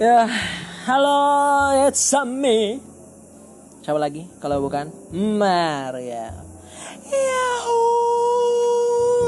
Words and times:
Ya, 0.00 0.24
halo, 0.88 1.76
it's 1.84 2.08
me. 2.24 2.80
Siapa 3.84 4.00
lagi? 4.00 4.24
Kalau 4.40 4.64
bukan 4.64 4.88
Maria. 5.12 6.40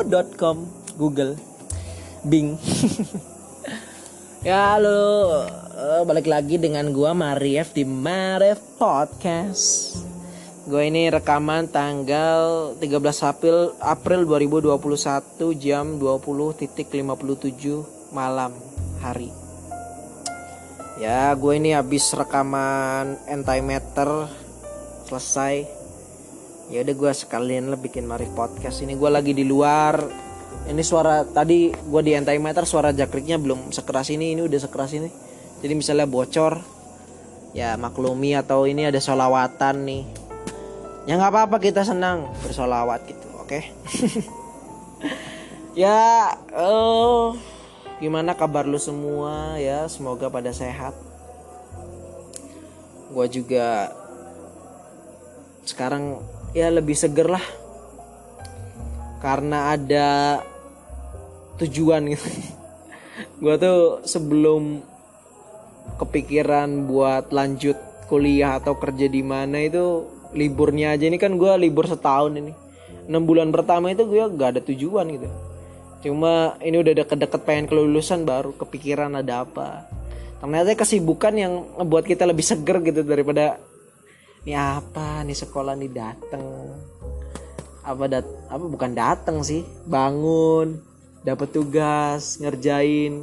Yahoo.com, 0.00 0.64
Google, 0.96 1.36
Bing. 2.24 2.56
ya, 4.48 4.80
halo. 4.80 5.44
Eh, 5.76 6.08
balik 6.08 6.24
lagi 6.24 6.56
dengan 6.56 6.88
gua 6.96 7.12
Mariev 7.12 7.76
di 7.76 7.84
Mariev 7.84 8.56
Podcast. 8.80 10.00
Gue 10.64 10.88
ini 10.88 11.12
rekaman 11.12 11.68
tanggal 11.68 12.72
13 12.80 12.96
April 13.28 13.76
April 13.76 14.24
2021 14.24 15.52
jam 15.60 16.00
20.57 16.00 18.16
malam 18.16 18.56
hari. 19.04 19.41
Ya, 21.00 21.32
gue 21.32 21.56
ini 21.56 21.72
habis 21.72 22.12
rekaman 22.12 23.16
antimeter 23.24 24.28
selesai. 25.08 25.64
Ya 26.68 26.84
udah 26.84 26.94
gue 26.96 27.12
sekalian 27.16 27.72
lah 27.72 27.80
bikin 27.80 28.04
Marif 28.04 28.28
podcast 28.36 28.84
ini 28.84 28.92
gue 29.00 29.08
lagi 29.08 29.32
di 29.32 29.48
luar. 29.48 30.04
Ini 30.68 30.82
suara 30.84 31.24
tadi 31.24 31.72
gue 31.72 32.02
di 32.04 32.12
antimeter 32.12 32.68
suara 32.68 32.92
jakriknya 32.92 33.40
belum 33.40 33.72
sekeras 33.72 34.12
ini, 34.12 34.36
ini 34.36 34.44
udah 34.44 34.60
sekeras 34.60 34.92
ini. 34.92 35.08
Jadi 35.64 35.72
misalnya 35.72 36.04
bocor, 36.04 36.60
ya 37.56 37.72
maklumi 37.80 38.36
atau 38.36 38.68
ini 38.68 38.84
ada 38.84 39.00
solawatan 39.00 39.88
nih. 39.88 40.04
Ya 41.08 41.16
nggak 41.16 41.32
apa-apa 41.32 41.56
kita 41.56 41.88
senang 41.88 42.28
bersolawat 42.44 43.00
gitu, 43.08 43.28
oke? 43.40 43.48
Okay? 43.48 43.62
ya, 45.88 46.36
oh 46.52 47.51
Gimana 48.02 48.34
kabar 48.34 48.66
lu 48.66 48.82
semua 48.82 49.54
ya? 49.62 49.86
Semoga 49.86 50.26
pada 50.26 50.50
sehat. 50.50 50.90
Gua 53.14 53.30
juga 53.30 53.94
sekarang 55.62 56.18
ya 56.50 56.66
lebih 56.66 56.98
seger 56.98 57.30
lah. 57.30 57.46
Karena 59.22 59.78
ada 59.78 60.42
tujuan 61.62 62.10
gitu. 62.10 62.26
Gua 63.42 63.54
tuh 63.54 64.02
sebelum 64.02 64.82
kepikiran 66.02 66.90
buat 66.90 67.30
lanjut 67.30 67.78
kuliah 68.10 68.58
atau 68.58 68.74
kerja 68.74 69.06
di 69.06 69.22
mana 69.22 69.62
itu 69.62 70.10
liburnya 70.34 70.98
aja 70.98 71.06
ini 71.06 71.22
kan 71.22 71.36
gue 71.36 71.52
libur 71.60 71.84
setahun 71.84 72.32
ini 72.34 72.52
enam 73.08 73.24
bulan 73.24 73.52
pertama 73.52 73.92
itu 73.92 74.04
gue 74.08 74.24
gak 74.36 74.56
ada 74.56 74.60
tujuan 74.64 75.06
gitu 75.12 75.28
Cuma 76.02 76.58
ini 76.58 76.82
udah 76.82 76.94
deket-deket 76.98 77.40
pengen 77.46 77.70
kelulusan 77.70 78.26
baru 78.26 78.50
kepikiran 78.58 79.14
ada 79.14 79.46
apa. 79.46 79.86
Ternyata 80.42 80.74
kesibukan 80.74 81.34
yang 81.38 81.52
ngebuat 81.78 82.04
kita 82.10 82.26
lebih 82.26 82.42
seger 82.42 82.82
gitu 82.82 83.06
daripada 83.06 83.62
ini 84.42 84.58
apa 84.58 85.22
nih 85.22 85.38
sekolah 85.38 85.78
nih 85.78 85.94
dateng. 85.94 86.74
Apa 87.86 88.10
dat 88.10 88.26
apa 88.50 88.64
bukan 88.66 88.90
dateng 88.90 89.46
sih 89.46 89.62
bangun 89.86 90.82
dapat 91.22 91.54
tugas 91.54 92.42
ngerjain. 92.42 93.22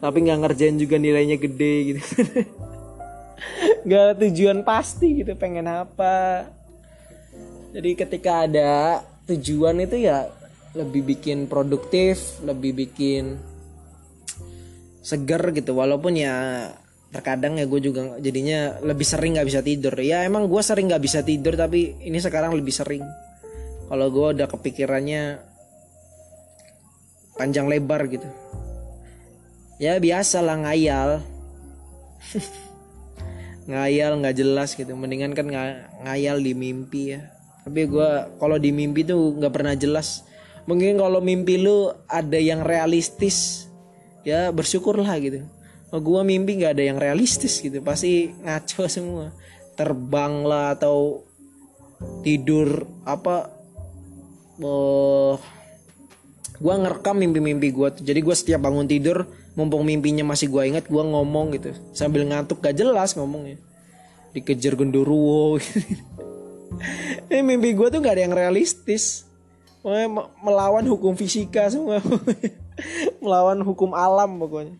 Tapi 0.00 0.16
nggak 0.20 0.40
ngerjain 0.44 0.76
juga 0.76 1.00
nilainya 1.00 1.40
gede 1.40 1.74
gitu. 1.92 2.00
Nggak 3.88 4.20
tujuan 4.20 4.60
pasti 4.60 5.24
gitu 5.24 5.32
pengen 5.36 5.64
apa. 5.64 6.44
Jadi 7.72 7.90
ketika 7.96 8.44
ada 8.44 9.00
tujuan 9.28 9.80
itu 9.80 9.96
ya 10.04 10.28
lebih 10.70 11.02
bikin 11.02 11.50
produktif 11.50 12.38
lebih 12.46 12.74
bikin 12.86 13.38
seger 15.02 15.42
gitu. 15.56 15.74
Walaupun 15.74 16.14
ya 16.14 16.68
terkadang 17.10 17.58
ya 17.58 17.66
gue 17.66 17.80
juga 17.82 18.22
jadinya 18.22 18.78
lebih 18.84 19.02
sering 19.02 19.34
nggak 19.34 19.48
bisa 19.48 19.60
tidur. 19.64 19.94
Ya 19.98 20.22
emang 20.22 20.46
gue 20.46 20.62
sering 20.62 20.86
nggak 20.86 21.02
bisa 21.02 21.20
tidur 21.26 21.58
tapi 21.58 21.98
ini 22.06 22.18
sekarang 22.22 22.54
lebih 22.54 22.70
sering. 22.70 23.02
Kalau 23.90 24.06
gue 24.14 24.26
udah 24.38 24.46
kepikirannya 24.46 25.42
panjang 27.34 27.66
lebar 27.66 28.06
gitu. 28.06 28.28
Ya 29.82 29.98
biasa 29.98 30.38
lah 30.44 30.60
ngayal. 30.62 31.24
Ngayal 33.70 34.22
nggak 34.22 34.36
jelas 34.38 34.78
gitu. 34.78 34.94
Mendingan 34.94 35.34
kan 35.34 35.46
ngayal 36.06 36.38
di 36.38 36.54
mimpi 36.54 37.18
ya. 37.18 37.26
Tapi 37.66 37.90
gue 37.90 38.10
kalau 38.38 38.56
di 38.60 38.70
mimpi 38.70 39.02
tuh 39.02 39.34
nggak 39.34 39.52
pernah 39.52 39.74
jelas 39.74 40.29
mungkin 40.68 41.00
kalau 41.00 41.20
mimpi 41.24 41.60
lu 41.60 41.92
ada 42.08 42.36
yang 42.36 42.64
realistis 42.64 43.68
ya 44.26 44.52
bersyukurlah 44.52 45.10
gitu. 45.22 45.46
Oh, 45.90 45.98
gua 45.98 46.22
mimpi 46.22 46.54
nggak 46.60 46.78
ada 46.78 46.84
yang 46.86 46.98
realistis 47.02 47.58
gitu 47.58 47.82
pasti 47.82 48.30
ngaco 48.44 48.86
semua. 48.96 49.26
Terbang 49.74 50.44
lah 50.44 50.76
atau 50.76 51.24
tidur 52.24 52.84
apa 53.04 53.48
oh 54.60 55.36
gua 56.60 56.74
ngerekam 56.80 57.16
mimpi-mimpi 57.16 57.72
gua 57.72 57.92
jadi 57.92 58.20
gua 58.20 58.36
setiap 58.36 58.64
bangun 58.64 58.88
tidur 58.88 59.28
mumpung 59.56 59.84
mimpinya 59.84 60.24
masih 60.24 60.52
gua 60.52 60.68
ingat 60.68 60.86
gua 60.86 61.02
ngomong 61.02 61.56
gitu. 61.56 61.74
Sambil 61.96 62.28
ngantuk 62.28 62.62
gak 62.62 62.76
jelas 62.76 63.16
ngomongnya. 63.16 63.58
Dikejar 64.30 64.78
genderuwo 64.78 65.56
gitu. 65.60 65.82
ini 67.26 67.42
mimpi 67.42 67.74
gua 67.74 67.90
tuh 67.90 67.98
gak 67.98 68.14
ada 68.14 68.22
yang 68.30 68.36
realistis 68.36 69.29
melawan 70.44 70.84
hukum 70.84 71.16
fisika 71.16 71.68
semua. 71.72 72.04
Melawan 73.24 73.60
hukum 73.64 73.92
alam 73.96 74.40
pokoknya. 74.40 74.76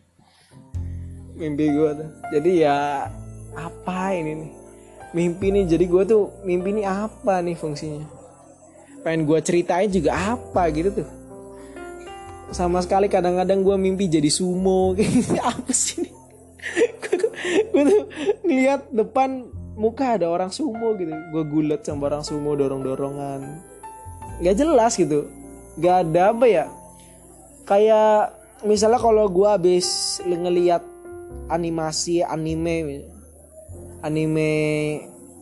Mimpi 1.37 1.73
gue 1.73 1.91
tuh. 1.97 2.11
Jadi 2.37 2.51
ya 2.65 3.09
apa 3.57 4.13
ini 4.13 4.33
nih? 4.45 4.53
Mimpi 5.11 5.47
nih 5.51 5.65
jadi 5.67 5.85
gue 5.89 6.03
tuh 6.07 6.23
mimpi 6.45 6.77
ini 6.77 6.83
apa 6.85 7.41
nih 7.41 7.57
fungsinya? 7.57 8.05
Pengen 9.01 9.25
gue 9.25 9.39
ceritain 9.41 9.89
juga 9.89 10.37
apa 10.37 10.69
gitu 10.73 10.93
tuh. 11.03 11.09
Sama 12.53 12.85
sekali 12.85 13.09
kadang-kadang 13.09 13.65
gue 13.65 13.77
mimpi 13.81 14.11
jadi 14.11 14.27
sumo. 14.27 14.93
Apa 15.55 15.71
sih 15.71 16.03
nih? 16.03 16.13
Gue 17.71 17.83
tuh 17.87 18.03
ngeliat 18.43 18.91
depan 18.91 19.47
muka 19.79 20.19
ada 20.19 20.27
orang 20.27 20.51
sumo 20.51 20.99
gitu. 20.99 21.15
Gue 21.31 21.47
gulat 21.47 21.87
sama 21.87 22.11
orang 22.11 22.27
sumo 22.27 22.59
dorong-dorongan 22.59 23.70
nggak 24.41 24.57
jelas 24.57 24.93
gitu. 24.97 25.29
Nggak 25.79 25.97
ada 26.09 26.23
apa 26.35 26.47
ya. 26.49 26.67
Kayak 27.69 28.35
misalnya 28.67 29.01
kalau 29.01 29.29
gue 29.31 29.49
habis 29.49 30.19
ngeliat 30.27 30.83
animasi 31.47 32.25
anime 32.25 33.07
anime 34.03 34.51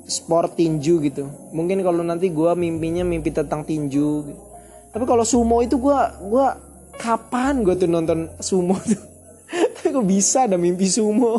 sport 0.05 0.59
tinju 0.59 1.01
gitu. 1.03 1.31
Mungkin 1.55 1.81
kalau 1.81 2.05
nanti 2.05 2.29
gue 2.29 2.51
mimpinya 2.59 3.03
mimpi 3.07 3.31
tentang 3.33 3.65
tinju 3.65 4.11
gitu. 4.27 4.43
tapi 4.89 5.05
kalau 5.05 5.21
sumo 5.21 5.61
itu 5.61 5.77
gue 5.77 5.99
gua 6.33 6.57
kapan 6.97 7.61
gue 7.61 7.77
tuh 7.77 7.87
nonton 7.87 8.33
sumo 8.41 8.75
tuh? 8.91 9.03
Tapi 9.49 9.95
kok 9.95 10.09
bisa 10.09 10.49
ada 10.49 10.57
mimpi 10.57 10.89
sumo? 10.89 11.39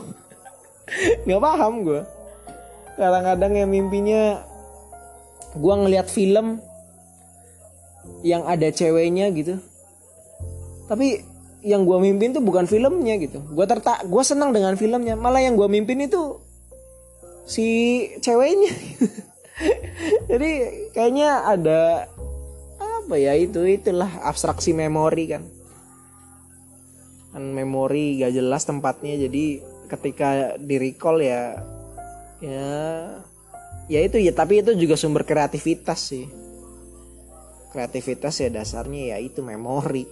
Nggak 1.25 1.41
paham 1.41 1.83
gue 1.83 2.01
kadang-kadang 2.99 3.55
ya 3.55 3.65
mimpinya 3.65 4.23
gue 5.55 5.73
ngeliat 5.73 6.11
film 6.11 6.59
yang 8.25 8.43
ada 8.45 8.67
ceweknya 8.71 9.31
gitu. 9.31 9.59
Tapi 10.89 11.23
yang 11.59 11.83
gue 11.83 11.97
mimpin 11.99 12.31
tuh 12.31 12.43
bukan 12.43 12.65
filmnya 12.65 13.19
gitu. 13.19 13.43
Gue 13.51 13.65
tertak 13.67 14.03
gue 14.07 14.23
senang 14.23 14.55
dengan 14.55 14.75
filmnya. 14.79 15.15
Malah 15.19 15.43
yang 15.43 15.59
gue 15.59 15.67
mimpin 15.67 15.99
itu 16.03 16.39
si 17.43 17.67
ceweknya. 18.23 18.71
Jadi 20.31 20.51
kayaknya 20.95 21.43
ada 21.43 22.07
apa 22.79 23.15
ya 23.19 23.35
itu 23.35 23.65
itulah 23.67 24.23
abstraksi 24.23 24.71
memori 24.71 25.25
kan. 25.27 25.43
Kan 27.35 27.43
memori 27.53 28.23
gak 28.23 28.33
jelas 28.33 28.63
tempatnya. 28.63 29.19
Jadi 29.19 29.59
ketika 29.89 30.55
di 30.55 30.75
recall 30.79 31.19
ya 31.19 31.59
ya 32.39 32.67
ya 33.91 33.99
itu 33.99 34.15
ya. 34.15 34.31
Tapi 34.31 34.63
itu 34.63 34.71
juga 34.79 34.95
sumber 34.95 35.27
kreativitas 35.27 35.99
sih 36.15 36.48
kreativitas 37.69 38.41
ya 38.41 38.49
dasarnya 38.49 39.15
ya 39.15 39.17
itu 39.21 39.45
memori. 39.45 40.05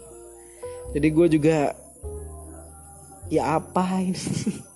Jadi 0.93 1.07
gue 1.11 1.27
juga 1.27 1.57
ya 3.27 3.59
apa 3.59 4.01
ini? 4.01 4.15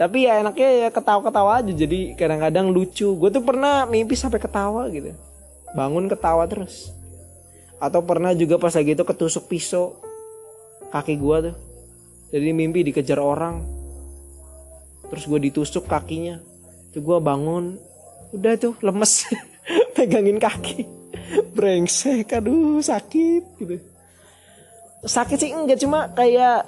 Tapi 0.00 0.30
ya 0.30 0.42
enaknya 0.42 0.86
ya 0.86 0.88
ketawa-ketawa 0.90 1.62
aja 1.62 1.72
jadi 1.72 2.14
kadang-kadang 2.14 2.70
lucu. 2.70 3.14
Gue 3.16 3.30
tuh 3.30 3.42
pernah 3.42 3.86
mimpi 3.86 4.14
sampai 4.18 4.38
ketawa 4.42 4.90
gitu. 4.90 5.14
Bangun 5.74 6.10
ketawa 6.10 6.46
terus. 6.46 6.90
Atau 7.78 8.02
pernah 8.02 8.34
juga 8.34 8.58
pas 8.58 8.74
lagi 8.74 8.94
itu 8.94 9.04
ketusuk 9.06 9.46
pisau 9.46 9.98
kaki 10.90 11.14
gue 11.18 11.36
tuh. 11.50 11.56
Jadi 12.34 12.50
mimpi 12.52 12.84
dikejar 12.84 13.22
orang 13.22 13.64
terus 15.08 15.24
gue 15.24 15.40
ditusuk 15.48 15.88
kakinya. 15.88 16.42
Tuh 16.92 17.00
gue 17.00 17.18
bangun 17.22 17.78
udah 18.34 18.52
tuh 18.58 18.74
lemes. 18.82 19.26
Pegangin 19.96 20.38
kaki 20.38 20.97
brengsek 21.56 22.32
aduh 22.32 22.80
sakit 22.80 23.42
gitu. 23.60 23.76
Sakit 25.04 25.38
sih 25.38 25.50
enggak 25.54 25.78
cuma 25.80 26.10
kayak 26.12 26.66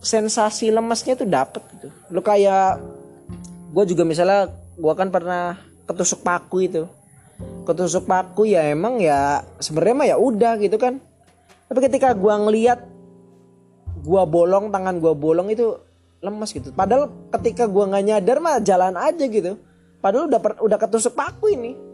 sensasi 0.00 0.72
lemesnya 0.72 1.14
tuh 1.14 1.28
dapet 1.28 1.62
gitu. 1.76 1.88
Lu 2.10 2.20
kayak 2.24 2.80
gue 3.70 3.84
juga 3.86 4.02
misalnya 4.02 4.50
gue 4.74 4.94
kan 4.96 5.08
pernah 5.12 5.60
ketusuk 5.86 6.24
paku 6.24 6.66
itu. 6.66 6.82
Ketusuk 7.64 8.08
paku 8.08 8.48
ya 8.50 8.68
emang 8.68 8.98
ya 8.98 9.44
sebenarnya 9.62 9.96
mah 9.96 10.08
ya 10.08 10.16
udah 10.18 10.52
gitu 10.58 10.76
kan. 10.80 10.98
Tapi 11.70 11.78
ketika 11.86 12.16
gue 12.16 12.34
ngeliat 12.34 12.80
gue 14.00 14.22
bolong 14.24 14.72
tangan 14.72 14.98
gue 14.98 15.12
bolong 15.14 15.52
itu 15.52 15.76
lemes 16.20 16.50
gitu. 16.50 16.72
Padahal 16.74 17.12
ketika 17.38 17.70
gue 17.70 17.84
nggak 17.86 18.04
nyadar 18.04 18.36
mah 18.42 18.58
jalan 18.64 18.96
aja 18.98 19.24
gitu. 19.28 19.60
Padahal 20.00 20.26
udah 20.26 20.40
udah 20.64 20.78
ketusuk 20.80 21.12
paku 21.12 21.52
ini 21.54 21.89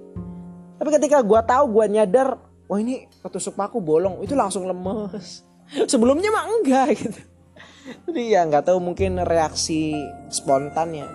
tapi 0.77 0.89
ketika 0.93 1.25
gue 1.25 1.41
tahu 1.45 1.65
gue 1.73 1.85
nyadar 1.97 2.37
wah 2.69 2.79
ini 2.79 3.09
ketusuk 3.25 3.57
paku 3.57 3.81
bolong. 3.81 4.21
Itu 4.21 4.37
langsung 4.37 4.69
lemes. 4.69 5.45
Sebelumnya 5.93 6.31
mah 6.31 6.45
enggak 6.49 6.89
gitu. 6.97 7.21
Jadi 8.07 8.23
ya 8.35 8.43
nggak 8.43 8.67
tahu 8.67 8.79
mungkin 8.83 9.23
reaksi 9.23 9.95
spontan 10.29 10.91
ya 10.95 11.07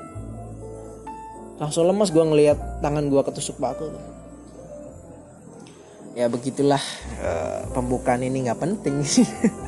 langsung 1.62 1.86
lemas 1.86 2.10
gue 2.10 2.26
ngelihat 2.26 2.82
tangan 2.82 3.06
gue 3.06 3.22
ketusuk 3.22 3.62
paku 3.62 3.86
ya 6.18 6.26
begitulah 6.26 6.82
uh, 7.22 7.70
pembukaan 7.72 8.20
ini 8.20 8.50
nggak 8.50 8.60
penting. 8.60 9.00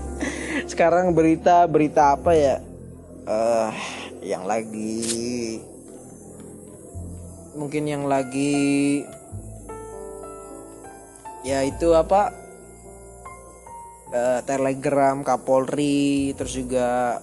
Sekarang 0.72 1.16
berita 1.16 1.64
berita 1.72 2.20
apa 2.20 2.36
ya? 2.36 2.60
Uh, 3.24 3.72
yang 4.20 4.44
lagi 4.44 5.64
mungkin 7.56 7.88
yang 7.88 8.04
lagi 8.10 9.04
ya 11.44 11.62
itu 11.62 11.92
apa? 11.94 12.32
Uh, 14.14 14.40
telegram 14.46 15.26
Kapolri 15.26 16.38
terus 16.38 16.54
juga 16.54 17.18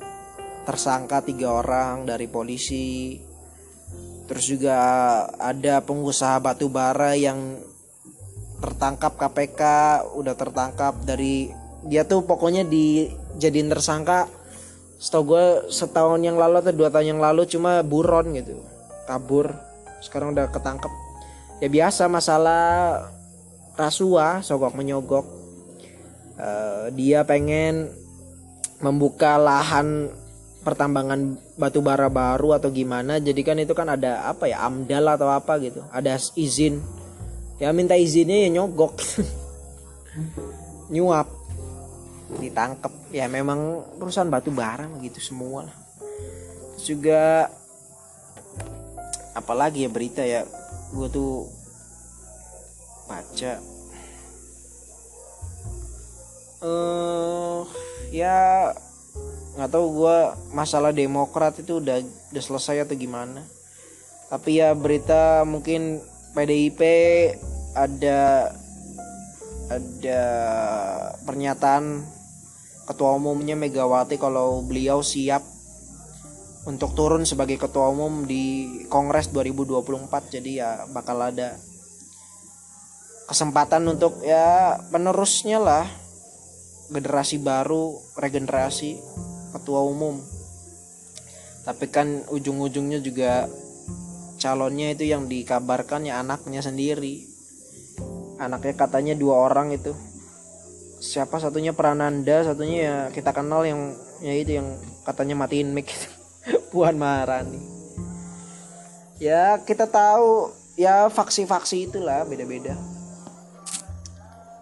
tersangka 0.68 1.24
tiga 1.24 1.60
orang 1.64 2.06
dari 2.06 2.28
polisi. 2.28 3.18
Terus 4.30 4.46
juga 4.46 4.76
ada 5.42 5.82
pengusaha 5.82 6.38
batu 6.38 6.70
bara 6.70 7.18
yang 7.18 7.58
tertangkap 8.60 9.16
KPK 9.18 9.62
udah 10.14 10.34
tertangkap 10.36 10.94
dari 11.02 11.50
dia 11.88 12.04
tuh 12.04 12.22
pokoknya 12.22 12.62
dijadiin 12.68 13.72
tersangka. 13.72 14.28
Setahu 15.00 15.32
gue 15.32 15.46
setahun 15.72 16.20
yang 16.20 16.36
lalu 16.36 16.60
atau 16.60 16.76
dua 16.76 16.92
tahun 16.92 17.16
yang 17.16 17.20
lalu 17.24 17.48
cuma 17.48 17.80
buron 17.80 18.36
gitu 18.36 18.60
kabur. 19.08 19.56
Sekarang 20.04 20.36
udah 20.36 20.52
ketangkep. 20.52 20.92
Ya 21.64 21.68
biasa 21.72 22.06
masalah 22.06 22.62
rasuah 23.78 24.42
sogok 24.42 24.74
menyogok. 24.74 25.26
Uh, 26.40 26.88
dia 26.96 27.20
pengen 27.28 27.92
membuka 28.80 29.36
lahan 29.36 30.08
pertambangan 30.60 31.36
batu 31.56 31.80
bara 31.80 32.08
baru 32.08 32.56
atau 32.56 32.72
gimana. 32.72 33.20
Jadi 33.20 33.40
kan 33.44 33.56
itu 33.60 33.72
kan 33.76 33.92
ada 33.92 34.28
apa 34.28 34.48
ya 34.48 34.64
amdal 34.64 35.04
atau 35.08 35.28
apa 35.28 35.60
gitu. 35.60 35.84
Ada 35.92 36.16
izin. 36.36 36.80
Ya 37.60 37.72
minta 37.76 37.96
izinnya 37.96 38.48
ya 38.48 38.48
nyogok. 38.48 38.96
Nyuap. 40.94 41.28
Ditangkep. 42.40 43.12
Ya 43.12 43.28
memang 43.28 43.84
perusahaan 44.00 44.28
batu 44.28 44.48
bara 44.52 44.88
gitu 45.04 45.20
semua 45.20 45.68
lah. 45.68 45.76
Juga 46.80 47.52
apalagi 49.36 49.84
ya 49.84 49.90
berita 49.92 50.24
ya. 50.24 50.48
Gue 50.90 51.08
tuh 51.12 51.59
baca 53.10 53.80
uh, 56.62 57.66
ya 58.12 58.70
nggak 59.56 59.70
tahu 59.70 59.86
gue 60.04 60.18
masalah 60.54 60.94
demokrat 60.94 61.58
itu 61.58 61.82
udah 61.82 62.00
udah 62.30 62.42
selesai 62.42 62.86
atau 62.86 62.94
gimana. 62.94 63.42
Tapi 64.30 64.62
ya 64.62 64.70
berita 64.78 65.42
mungkin 65.42 65.98
PDIP 66.38 66.80
ada 67.74 68.54
ada 69.70 70.22
pernyataan 71.26 72.06
ketua 72.86 73.18
umumnya 73.18 73.58
Megawati 73.58 74.18
kalau 74.18 74.62
beliau 74.62 75.02
siap 75.02 75.42
untuk 76.66 76.94
turun 76.94 77.26
sebagai 77.26 77.58
ketua 77.58 77.90
umum 77.90 78.26
di 78.26 78.66
Kongres 78.86 79.34
2024 79.34 80.34
jadi 80.38 80.50
ya 80.50 80.70
bakal 80.90 81.18
ada 81.22 81.58
kesempatan 83.30 83.86
untuk 83.86 84.26
ya 84.26 84.74
penerusnya 84.90 85.62
lah. 85.62 85.86
Generasi 86.90 87.38
baru 87.38 87.94
regenerasi 88.18 88.98
ketua 89.54 89.86
umum. 89.86 90.18
Tapi 91.62 91.86
kan 91.86 92.26
ujung-ujungnya 92.26 92.98
juga 92.98 93.46
calonnya 94.42 94.90
itu 94.90 95.06
yang 95.06 95.30
dikabarkan 95.30 96.10
ya 96.10 96.18
anaknya 96.18 96.58
sendiri. 96.58 97.30
Anaknya 98.42 98.74
katanya 98.74 99.14
dua 99.14 99.46
orang 99.46 99.70
itu. 99.70 99.94
Siapa? 100.98 101.38
Satunya 101.38 101.70
Prananda 101.70 102.42
satunya 102.42 102.78
ya 102.82 102.96
kita 103.14 103.30
kenal 103.30 103.62
yang 103.62 103.94
ya 104.18 104.34
itu 104.34 104.58
yang 104.58 104.74
katanya 105.06 105.46
matiin 105.46 105.70
mic 105.70 105.86
itu. 105.86 106.08
Puan 106.74 106.98
Maharani. 106.98 107.62
Ya 109.22 109.62
kita 109.62 109.86
tahu 109.86 110.50
ya 110.74 111.06
faksi-faksi 111.06 111.86
itulah 111.86 112.26
beda-beda 112.26 112.74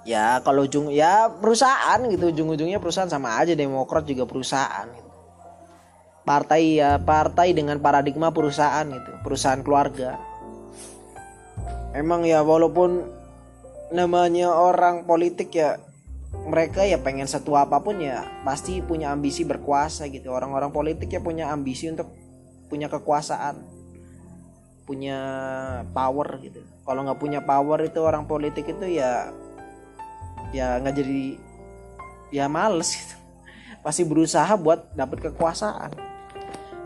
ya 0.09 0.41
kalau 0.41 0.65
ujung 0.65 0.89
ya 0.89 1.29
perusahaan 1.29 2.01
gitu. 2.09 2.33
Ujung-ujungnya 2.33 2.81
perusahaan 2.81 3.13
sama 3.13 3.37
aja. 3.37 3.53
Demokrat 3.53 4.09
juga 4.09 4.25
perusahaan 4.25 4.89
gitu. 4.89 5.07
partai 6.25 6.77
ya 6.77 7.01
partai 7.01 7.57
dengan 7.57 7.81
paradigma 7.81 8.29
perusahaan 8.33 8.85
itu 8.89 9.13
perusahaan 9.25 9.61
keluarga. 9.65 10.21
Emang 11.97 12.25
ya 12.25 12.45
walaupun 12.45 13.05
namanya 13.97 14.53
orang 14.53 15.09
politik 15.09 15.57
ya 15.57 15.81
mereka 16.45 16.85
ya 16.85 17.01
pengen 17.01 17.25
satu 17.25 17.57
apa 17.57 17.81
pun 17.81 17.97
ya 17.97 18.21
pasti 18.45 18.85
punya 18.85 19.09
ambisi 19.09 19.49
berkuasa 19.49 20.05
gitu. 20.13 20.29
Orang-orang 20.29 20.69
politik 20.69 21.09
ya 21.09 21.21
punya 21.25 21.49
ambisi 21.49 21.89
untuk 21.89 22.13
punya 22.69 22.93
kekuasaan. 22.93 23.65
Punya 24.85 25.19
power 25.97 26.29
gitu. 26.45 26.61
Kalau 26.85 27.09
nggak 27.09 27.21
punya 27.21 27.41
power 27.41 27.81
itu 27.89 28.01
orang 28.05 28.29
politik 28.29 28.69
itu 28.69 29.01
ya 29.01 29.33
ya 30.53 30.81
nggak 30.81 30.95
jadi 30.97 31.21
ya 32.33 32.47
males 32.49 32.97
gitu. 32.97 33.15
Pasti 33.85 34.03
berusaha 34.05 34.53
buat 34.59 34.93
dapat 34.93 35.31
kekuasaan. 35.31 35.93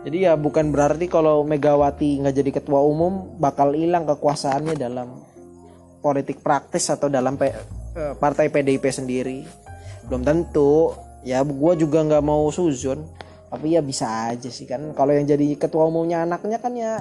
Jadi 0.03 0.27
ya 0.27 0.35
bukan 0.35 0.75
berarti 0.75 1.07
kalau 1.07 1.47
Megawati 1.47 2.19
nggak 2.19 2.35
jadi 2.35 2.51
ketua 2.59 2.83
umum 2.83 3.39
bakal 3.39 3.71
hilang 3.71 4.03
kekuasaannya 4.03 4.75
dalam 4.75 5.23
politik 6.03 6.43
praktis 6.43 6.91
atau 6.91 7.07
dalam 7.07 7.39
eh, 7.39 7.55
partai 8.19 8.51
PDIP 8.51 8.83
sendiri. 8.91 9.47
Belum 10.07 10.23
tentu. 10.27 10.91
Ya 11.23 11.39
gue 11.39 11.73
juga 11.79 12.03
nggak 12.03 12.23
mau 12.23 12.51
suzon. 12.51 13.07
Tapi 13.47 13.79
ya 13.79 13.81
bisa 13.85 14.33
aja 14.33 14.51
sih 14.51 14.67
kan. 14.67 14.91
Kalau 14.91 15.15
yang 15.15 15.23
jadi 15.23 15.55
ketua 15.55 15.87
umumnya 15.87 16.27
anaknya 16.27 16.59
kan 16.59 16.75
ya 16.75 16.99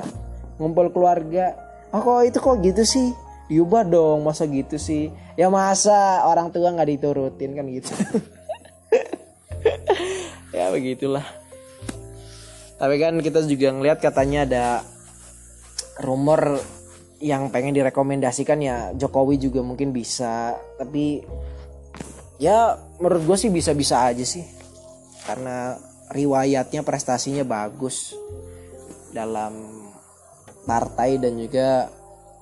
ngumpul 0.63 0.95
keluarga. 0.95 1.59
Oh 1.91 2.01
kok 2.01 2.23
itu 2.23 2.39
kok 2.39 2.57
gitu 2.63 2.83
sih 2.87 3.11
diubah 3.51 3.83
dong 3.87 4.27
masa 4.27 4.47
gitu 4.47 4.79
sih? 4.79 5.11
Ya 5.35 5.49
masa 5.49 6.27
orang 6.29 6.53
tua 6.53 6.71
nggak 6.71 6.91
diturutin 6.99 7.57
kan 7.57 7.67
gitu. 7.71 7.93
Ya 10.53 10.69
begitulah. 10.69 11.25
Tapi 12.77 12.95
kan 13.01 13.17
kita 13.25 13.41
juga 13.49 13.73
ngelihat 13.73 14.05
katanya 14.05 14.45
ada 14.45 14.65
rumor 16.05 16.61
yang 17.25 17.49
pengen 17.49 17.73
direkomendasikan 17.73 18.61
ya 18.61 18.93
Jokowi 18.93 19.41
juga 19.41 19.65
mungkin 19.65 19.97
bisa. 19.97 20.53
Tapi 20.77 21.25
ya 22.37 22.77
menurut 23.01 23.25
gue 23.25 23.37
sih 23.41 23.49
bisa-bisa 23.49 24.05
aja 24.13 24.25
sih. 24.27 24.45
Karena 25.25 25.81
riwayatnya 26.13 26.85
prestasinya 26.85 27.49
bagus 27.49 28.13
dalam 29.17 29.57
partai 30.69 31.17
dan 31.17 31.41
juga 31.41 31.89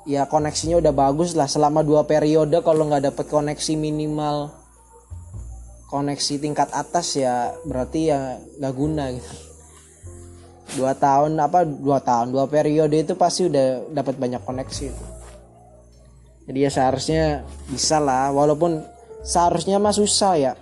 ya 0.08 0.28
koneksinya 0.28 0.80
udah 0.80 0.92
bagus 0.94 1.36
lah. 1.36 1.48
Selama 1.50 1.84
dua 1.84 2.04
periode 2.04 2.60
kalau 2.64 2.88
nggak 2.88 3.12
dapet 3.12 3.26
koneksi 3.28 3.72
minimal 3.76 4.52
koneksi 5.90 6.38
tingkat 6.38 6.70
atas 6.70 7.18
ya 7.18 7.50
berarti 7.66 8.14
ya 8.14 8.38
nggak 8.62 8.74
guna 8.78 9.10
gitu. 9.10 9.32
Dua 10.78 10.94
tahun 10.94 11.34
apa 11.34 11.66
dua 11.66 11.98
tahun 11.98 12.30
dua 12.30 12.46
periode 12.46 12.94
itu 12.94 13.18
pasti 13.18 13.50
udah 13.50 13.90
dapat 13.90 14.14
banyak 14.14 14.38
koneksi 14.46 14.84
itu. 14.94 15.04
Jadi 16.46 16.58
ya 16.62 16.70
seharusnya 16.70 17.24
bisa 17.66 17.98
lah 17.98 18.30
walaupun 18.30 18.82
seharusnya 19.26 19.82
mah 19.82 19.94
susah 19.94 20.34
ya. 20.38 20.52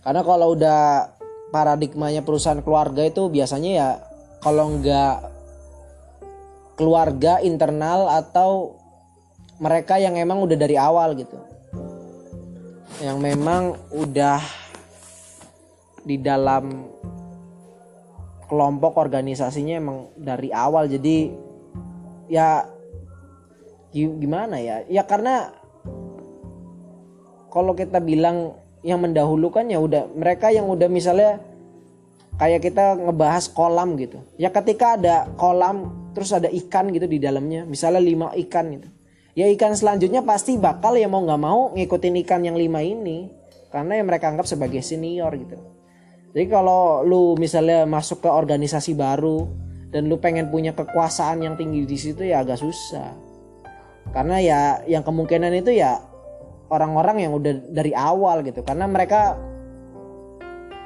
Karena 0.00 0.24
kalau 0.24 0.56
udah 0.56 1.12
paradigmanya 1.52 2.24
perusahaan 2.24 2.64
keluarga 2.64 3.04
itu 3.04 3.28
biasanya 3.28 3.70
ya 3.72 3.88
kalau 4.40 4.72
nggak 4.80 5.37
keluarga 6.78 7.42
internal 7.42 8.06
atau 8.06 8.78
mereka 9.58 9.98
yang 9.98 10.14
emang 10.14 10.38
udah 10.38 10.54
dari 10.54 10.78
awal 10.78 11.18
gitu. 11.18 11.34
Yang 13.02 13.18
memang 13.18 13.62
udah 13.90 14.38
di 16.06 16.16
dalam 16.22 16.86
kelompok 18.46 18.96
organisasinya 18.96 19.74
emang 19.76 19.98
dari 20.14 20.54
awal. 20.54 20.86
Jadi 20.86 21.34
ya 22.30 22.64
gimana 23.92 24.62
ya? 24.62 24.86
Ya 24.86 25.02
karena 25.02 25.50
kalau 27.50 27.74
kita 27.74 27.98
bilang 27.98 28.54
yang 28.86 29.02
mendahulukan 29.02 29.66
ya 29.66 29.82
udah 29.82 30.06
mereka 30.14 30.54
yang 30.54 30.70
udah 30.70 30.86
misalnya 30.86 31.42
kayak 32.38 32.62
kita 32.62 32.94
ngebahas 32.94 33.50
kolam 33.50 33.98
gitu. 33.98 34.22
Ya 34.38 34.54
ketika 34.54 34.94
ada 34.94 35.26
kolam 35.34 36.07
terus 36.18 36.34
ada 36.34 36.50
ikan 36.50 36.90
gitu 36.90 37.06
di 37.06 37.22
dalamnya 37.22 37.62
misalnya 37.62 38.02
lima 38.02 38.34
ikan 38.34 38.66
gitu 38.74 38.88
ya 39.38 39.46
ikan 39.54 39.78
selanjutnya 39.78 40.26
pasti 40.26 40.58
bakal 40.58 40.98
ya 40.98 41.06
mau 41.06 41.22
nggak 41.22 41.40
mau 41.40 41.70
ngikutin 41.78 42.14
ikan 42.26 42.42
yang 42.42 42.58
lima 42.58 42.82
ini 42.82 43.30
karena 43.70 44.02
yang 44.02 44.10
mereka 44.10 44.34
anggap 44.34 44.50
sebagai 44.50 44.82
senior 44.82 45.30
gitu 45.38 45.78
jadi 46.36 46.46
kalau 46.54 47.02
lu 47.02 47.34
misalnya 47.40 47.88
masuk 47.88 48.22
ke 48.22 48.28
organisasi 48.28 48.92
baru 48.92 49.48
dan 49.88 50.06
lu 50.06 50.20
pengen 50.20 50.52
punya 50.52 50.76
kekuasaan 50.76 51.40
yang 51.40 51.56
tinggi 51.56 51.88
di 51.88 51.96
situ 51.96 52.28
ya 52.28 52.44
agak 52.44 52.60
susah. 52.60 53.16
Karena 54.12 54.36
ya 54.40 54.60
yang 54.84 55.04
kemungkinan 55.04 55.52
itu 55.56 55.72
ya 55.72 56.00
orang-orang 56.68 57.28
yang 57.28 57.32
udah 57.32 57.72
dari 57.72 57.96
awal 57.96 58.44
gitu. 58.44 58.60
Karena 58.60 58.84
mereka 58.84 59.36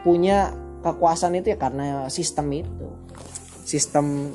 punya 0.07 0.55
kekuasaan 0.83 1.39
itu 1.39 1.55
ya 1.55 1.59
karena 1.59 2.07
sistem 2.07 2.47
itu. 2.55 2.89
Sistem 3.67 4.35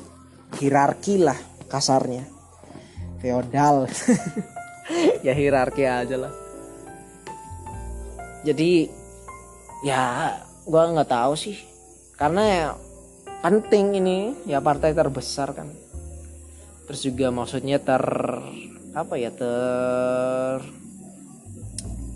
hierarki 0.56 1.20
lah 1.20 1.36
kasarnya. 1.68 2.24
Feodal. 3.20 3.84
ya 5.26 5.36
hierarki 5.36 5.84
aja 5.84 6.16
lah. 6.16 6.32
Jadi 8.46 8.88
ya 9.84 10.34
gue 10.66 10.82
nggak 10.94 11.10
tahu 11.10 11.32
sih 11.38 11.56
karena 12.18 12.42
ya 12.44 12.64
penting 13.40 13.94
ini 14.02 14.34
ya 14.44 14.58
partai 14.58 14.90
terbesar 14.90 15.54
kan 15.54 15.70
terus 16.84 17.00
juga 17.06 17.30
maksudnya 17.30 17.78
ter 17.78 18.02
apa 18.92 19.14
ya 19.14 19.30
ter 19.30 20.58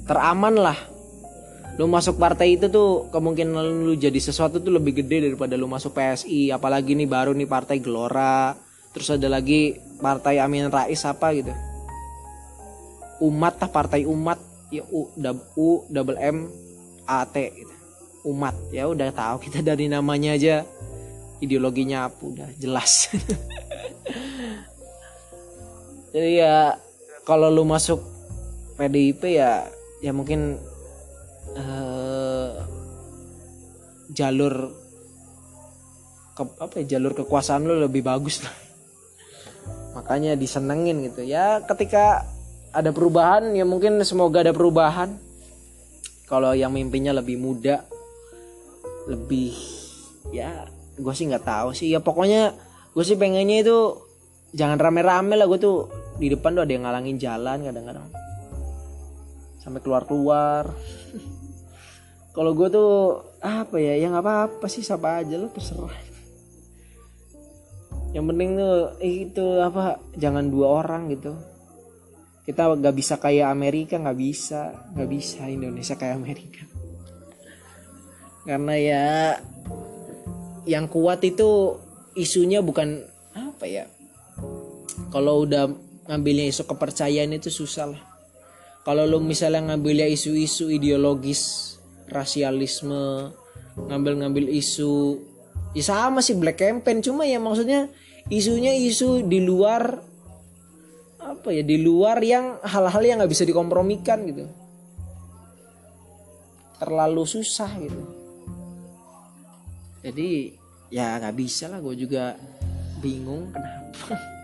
teraman 0.05 0.59
lah 0.59 0.79
lu 1.81 1.89
masuk 1.89 2.21
partai 2.21 2.61
itu 2.61 2.69
tuh 2.69 3.09
kemungkinan 3.09 3.89
lu 3.89 3.97
jadi 3.97 4.21
sesuatu 4.21 4.61
tuh 4.61 4.77
lebih 4.77 5.01
gede 5.01 5.33
daripada 5.33 5.57
lu 5.57 5.65
masuk 5.65 5.97
PSI 5.97 6.53
apalagi 6.53 6.93
nih 6.93 7.09
baru 7.09 7.33
nih 7.33 7.49
partai 7.49 7.81
Gelora. 7.81 8.53
Terus 8.93 9.09
ada 9.09 9.25
lagi 9.33 9.81
partai 10.05 10.37
Amin 10.37 10.69
Rais 10.69 11.01
apa 11.09 11.33
gitu. 11.33 11.49
Umat 13.25 13.57
lah 13.57 13.73
partai 13.73 14.05
umat. 14.05 14.37
Ya 14.73 14.85
U, 14.89 15.09
U 15.57 15.85
double 15.89 16.21
M 16.21 16.53
A 17.09 17.25
T 17.25 17.41
gitu. 17.57 17.73
Umat. 18.29 18.53
Ya 18.69 18.85
udah 18.85 19.09
tahu 19.09 19.49
kita 19.49 19.65
dari 19.65 19.89
namanya 19.89 20.37
aja. 20.37 20.69
Ideologinya 21.41 22.13
apa? 22.13 22.21
Udah 22.21 22.49
jelas. 22.61 23.09
Jadi 26.13 26.37
ya 26.37 26.77
kalau 27.25 27.49
lu 27.49 27.65
masuk 27.65 28.05
PDIP 28.77 29.41
ya 29.41 29.65
ya 30.05 30.13
mungkin 30.13 30.61
uh, 31.57 32.51
jalur 34.13 34.83
ke, 36.33 36.43
apa 36.61 36.75
ya 36.85 36.97
jalur 36.97 37.13
kekuasaan 37.17 37.65
lu 37.65 37.81
lebih 37.81 38.05
bagus 38.05 38.45
lah. 38.45 38.55
Makanya 40.01 40.37
disenengin 40.37 41.05
gitu. 41.05 41.25
Ya 41.25 41.61
ketika 41.65 42.25
ada 42.73 42.89
perubahan 42.91 43.53
ya 43.53 43.65
mungkin 43.69 44.01
semoga 44.05 44.41
ada 44.41 44.53
perubahan. 44.57 45.17
Kalau 46.29 46.57
yang 46.57 46.73
mimpinya 46.73 47.13
lebih 47.13 47.37
muda 47.37 47.85
lebih 49.05 49.53
ya 50.33 50.65
gue 50.97 51.13
sih 51.13 51.29
nggak 51.29 51.45
tahu 51.45 51.77
sih. 51.77 51.93
Ya 51.93 52.01
pokoknya 52.01 52.57
gue 52.97 53.05
sih 53.05 53.21
pengennya 53.21 53.61
itu 53.61 54.01
jangan 54.57 54.81
rame-rame 54.81 55.37
lah. 55.37 55.45
Gue 55.45 55.61
tuh 55.61 55.93
di 56.17 56.33
depan 56.33 56.57
tuh 56.57 56.65
ada 56.65 56.73
yang 56.73 56.89
ngalangin 56.89 57.21
jalan 57.21 57.59
kadang-kadang. 57.69 58.09
Sampai 59.61 59.85
keluar-keluar 59.85 60.73
kalau 62.33 62.57
gue 62.57 62.69
tuh 62.73 62.93
apa 63.45 63.77
ya 63.77 64.01
yang 64.01 64.17
apa-apa 64.17 64.65
sih 64.65 64.81
siapa 64.81 65.21
aja 65.21 65.37
lo 65.37 65.53
terserah. 65.53 65.93
Yang 68.17 68.25
penting 68.33 68.51
tuh 68.57 68.77
itu 69.05 69.47
apa 69.61 70.01
jangan 70.17 70.49
dua 70.49 70.81
orang 70.81 71.13
gitu. 71.13 71.37
Kita 72.49 72.73
nggak 72.73 72.97
bisa 72.97 73.21
kayak 73.21 73.53
Amerika 73.53 74.01
nggak 74.01 74.17
bisa 74.17 74.89
nggak 74.97 75.11
bisa 75.13 75.45
Indonesia 75.45 75.93
kayak 75.93 76.17
Amerika. 76.17 76.65
Karena 78.49 78.75
ya 78.81 79.07
yang 80.65 80.89
kuat 80.89 81.21
itu 81.29 81.77
isunya 82.17 82.65
bukan 82.65 83.05
apa 83.37 83.65
ya 83.69 83.85
kalau 85.13 85.45
udah 85.45 85.69
ngambilnya 86.09 86.49
isu 86.49 86.65
kepercayaan 86.65 87.37
itu 87.37 87.53
susah 87.53 87.93
lah. 87.93 88.03
Kalau 88.83 89.05
lu 89.07 89.21
misalnya 89.23 89.73
ngambilnya 89.73 90.09
isu-isu 90.11 90.73
ideologis 90.73 91.73
rasialisme 92.09 93.33
ngambil-ngambil 93.77 94.49
isu. 94.53 95.21
Ya 95.73 95.85
sama 95.85 96.21
sih 96.21 96.37
black 96.37 96.61
campaign. 96.61 97.01
Cuma 97.01 97.25
ya 97.25 97.41
maksudnya 97.41 97.89
isunya 98.29 98.77
isu 98.77 99.27
di 99.27 99.43
luar 99.43 100.03
apa 101.23 101.55
ya 101.55 101.63
di 101.63 101.79
luar 101.79 102.19
yang 102.23 102.59
hal-hal 102.67 103.03
yang 103.03 103.17
nggak 103.23 103.33
bisa 103.33 103.47
dikompromikan 103.47 104.27
gitu. 104.29 104.45
Terlalu 106.83 107.25
susah 107.25 107.71
gitu. 107.79 108.03
Jadi 110.03 110.59
ya 110.91 111.17
nggak 111.23 111.37
bisa 111.39 111.71
lah 111.71 111.79
gue 111.79 111.95
juga 111.95 112.37
bingung 113.01 113.51
kenapa. 113.55 114.17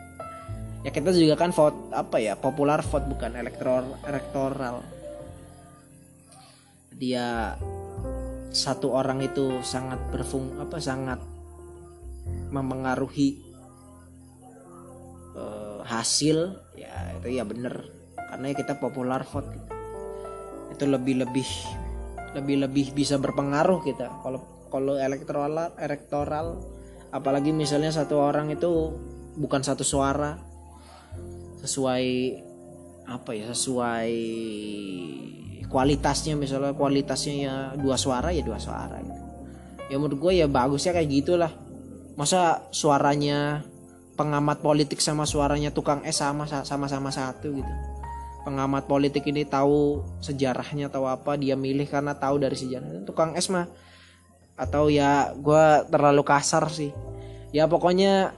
Ya 0.86 0.94
kita 0.94 1.10
juga 1.10 1.34
kan 1.34 1.50
vote 1.50 1.90
apa 1.90 2.22
ya 2.22 2.38
popular 2.38 2.78
vote 2.86 3.10
bukan 3.10 3.34
elektoral 3.34 3.98
elektoral 4.06 4.86
dia 6.98 7.54
satu 8.50 8.90
orang 8.92 9.22
itu 9.22 9.62
sangat 9.62 10.02
berfung 10.10 10.58
apa 10.58 10.82
sangat 10.82 11.22
mempengaruhi 12.50 13.38
uh, 15.38 15.80
hasil 15.86 16.58
ya 16.74 17.16
itu 17.22 17.38
ya 17.38 17.44
bener 17.46 17.86
karena 18.16 18.52
kita 18.52 18.76
popular 18.76 19.24
vote 19.24 19.48
gitu. 19.48 19.68
itu 20.74 20.84
lebih 20.84 21.14
lebih 21.24 21.48
lebih 22.36 22.56
lebih 22.68 22.86
bisa 22.92 23.16
berpengaruh 23.16 23.80
kita 23.80 24.10
kalau 24.20 24.44
kalau 24.68 25.00
elektoral 25.00 25.72
elektoral 25.80 26.60
apalagi 27.08 27.56
misalnya 27.56 27.88
satu 27.88 28.20
orang 28.20 28.52
itu 28.52 28.92
bukan 29.38 29.64
satu 29.64 29.80
suara 29.86 30.36
sesuai 31.64 32.06
apa 33.08 33.30
ya 33.32 33.48
sesuai 33.48 34.12
kualitasnya 35.68 36.34
misalnya 36.34 36.72
kualitasnya 36.72 37.34
ya 37.36 37.54
dua 37.76 37.96
suara 38.00 38.32
ya 38.32 38.40
dua 38.40 38.56
suara 38.56 38.96
gitu. 39.04 39.22
ya 39.88 39.96
menurut 39.96 40.18
gue 40.20 40.32
ya 40.44 40.46
bagusnya 40.48 40.92
kayak 40.96 41.08
gitulah. 41.08 41.52
Masa 42.18 42.66
suaranya 42.74 43.62
pengamat 44.18 44.58
politik 44.58 44.98
sama 44.98 45.22
suaranya 45.22 45.70
tukang 45.70 46.02
es 46.02 46.18
sama 46.18 46.44
sama 46.44 46.90
sama 46.90 47.08
satu 47.08 47.54
gitu. 47.54 47.72
Pengamat 48.44 48.88
politik 48.90 49.28
ini 49.28 49.44
tahu 49.44 50.02
sejarahnya 50.20 50.88
tahu 50.92 51.06
apa 51.08 51.36
dia 51.38 51.54
milih 51.54 51.88
karena 51.88 52.16
tahu 52.16 52.42
dari 52.42 52.56
sejarah. 52.58 53.06
Tukang 53.06 53.32
es 53.38 53.48
mah 53.48 53.68
atau 54.58 54.90
ya 54.90 55.32
gue 55.36 55.64
terlalu 55.88 56.26
kasar 56.26 56.66
sih. 56.68 56.90
Ya 57.54 57.64
pokoknya 57.70 58.34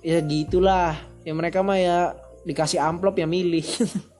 ya 0.00 0.22
gitulah. 0.24 0.96
Ya 1.24 1.32
mereka 1.36 1.60
mah 1.64 1.80
ya 1.80 1.98
dikasih 2.44 2.80
amplop 2.80 3.16
ya 3.16 3.26
milih 3.26 3.64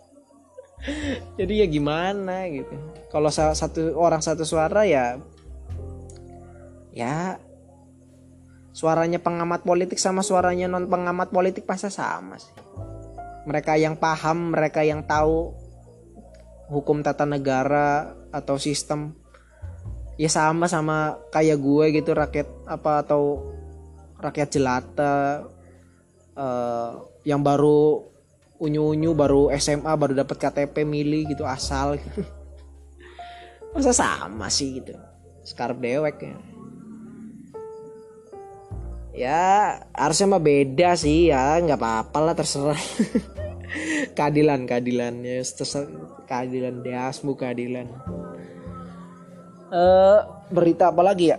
jadi 1.39 1.65
ya 1.65 1.67
gimana 1.67 2.49
gitu. 2.51 2.75
Kalau 3.09 3.31
satu 3.31 3.97
orang 3.97 4.21
satu 4.21 4.45
suara 4.45 4.85
ya 4.85 5.19
ya 6.95 7.39
suaranya 8.75 9.19
pengamat 9.23 9.63
politik 9.63 9.99
sama 9.99 10.23
suaranya 10.23 10.67
non 10.71 10.87
pengamat 10.87 11.31
politik 11.31 11.65
pasti 11.65 11.91
sama 11.91 12.37
sih. 12.39 12.55
Mereka 13.45 13.77
yang 13.77 14.01
paham 14.01 14.57
mereka 14.57 14.81
yang 14.81 15.05
tahu 15.05 15.53
hukum 16.73 17.05
tata 17.05 17.29
negara 17.29 18.17
atau 18.33 18.57
sistem 18.57 19.13
ya 20.17 20.31
sama 20.31 20.71
sama 20.71 21.19
kayak 21.35 21.59
gue 21.59 21.87
gitu 22.01 22.15
rakyat 22.15 22.49
apa 22.71 23.05
atau 23.05 23.53
rakyat 24.23 24.49
jelata 24.49 25.45
uh, 26.39 27.05
yang 27.27 27.43
baru 27.43 28.14
unyu-unyu 28.59 29.13
baru 29.13 29.51
SMA 29.59 29.93
baru 29.99 30.15
dapat 30.15 30.37
KTP 30.39 30.87
milih 30.87 31.35
gitu 31.35 31.45
asal. 31.47 31.99
Gitu. 31.99 32.23
masa 33.75 33.91
sama 33.91 34.47
sih 34.47 34.79
gitu 34.79 34.95
skarp 35.45 35.83
dewek 35.83 36.17
ya. 36.25 36.37
Ya 39.15 39.43
harusnya 39.95 40.27
mah 40.35 40.43
beda 40.43 40.99
sih 40.99 41.31
ya 41.31 41.63
nggak 41.63 41.79
apa-apa 41.79 42.19
lah 42.19 42.35
terserah. 42.35 42.79
Keadilan 44.17 44.67
keadilannya 44.67 45.43
terserah. 45.43 45.91
Keadilan 46.27 46.83
deasmu 46.83 47.39
keadilan. 47.39 47.87
Uh, 49.71 50.23
berita 50.51 50.91
apa 50.91 51.03
lagi 51.03 51.31
ya? 51.31 51.39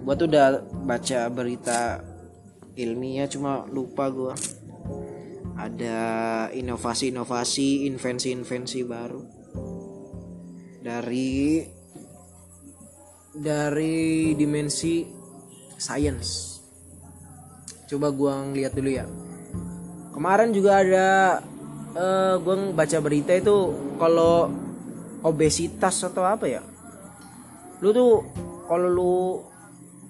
Gue 0.00 0.14
tuh 0.16 0.26
udah 0.26 0.62
baca 0.86 1.20
berita 1.30 2.02
ilmiah 2.74 3.28
cuma 3.30 3.66
lupa 3.68 4.08
gue 4.08 4.34
ada 5.60 5.98
inovasi-inovasi 6.56 7.84
invensi-invensi 7.84 8.80
baru. 8.88 9.20
Dari 10.80 11.60
dari 13.36 14.32
dimensi 14.32 15.04
science. 15.76 16.58
Coba 17.84 18.08
gue 18.08 18.32
ngeliat 18.32 18.72
dulu 18.72 18.90
ya. 18.90 19.04
Kemarin 20.16 20.50
juga 20.56 20.80
ada 20.80 21.08
uh, 21.94 22.34
gue 22.40 22.56
baca 22.72 22.98
berita 23.04 23.36
itu 23.36 23.56
kalau 24.00 24.48
obesitas 25.20 26.00
atau 26.00 26.24
apa 26.24 26.48
ya? 26.48 26.62
Lu 27.84 27.92
tuh 27.92 28.24
kalau 28.64 28.88
lu 28.88 29.14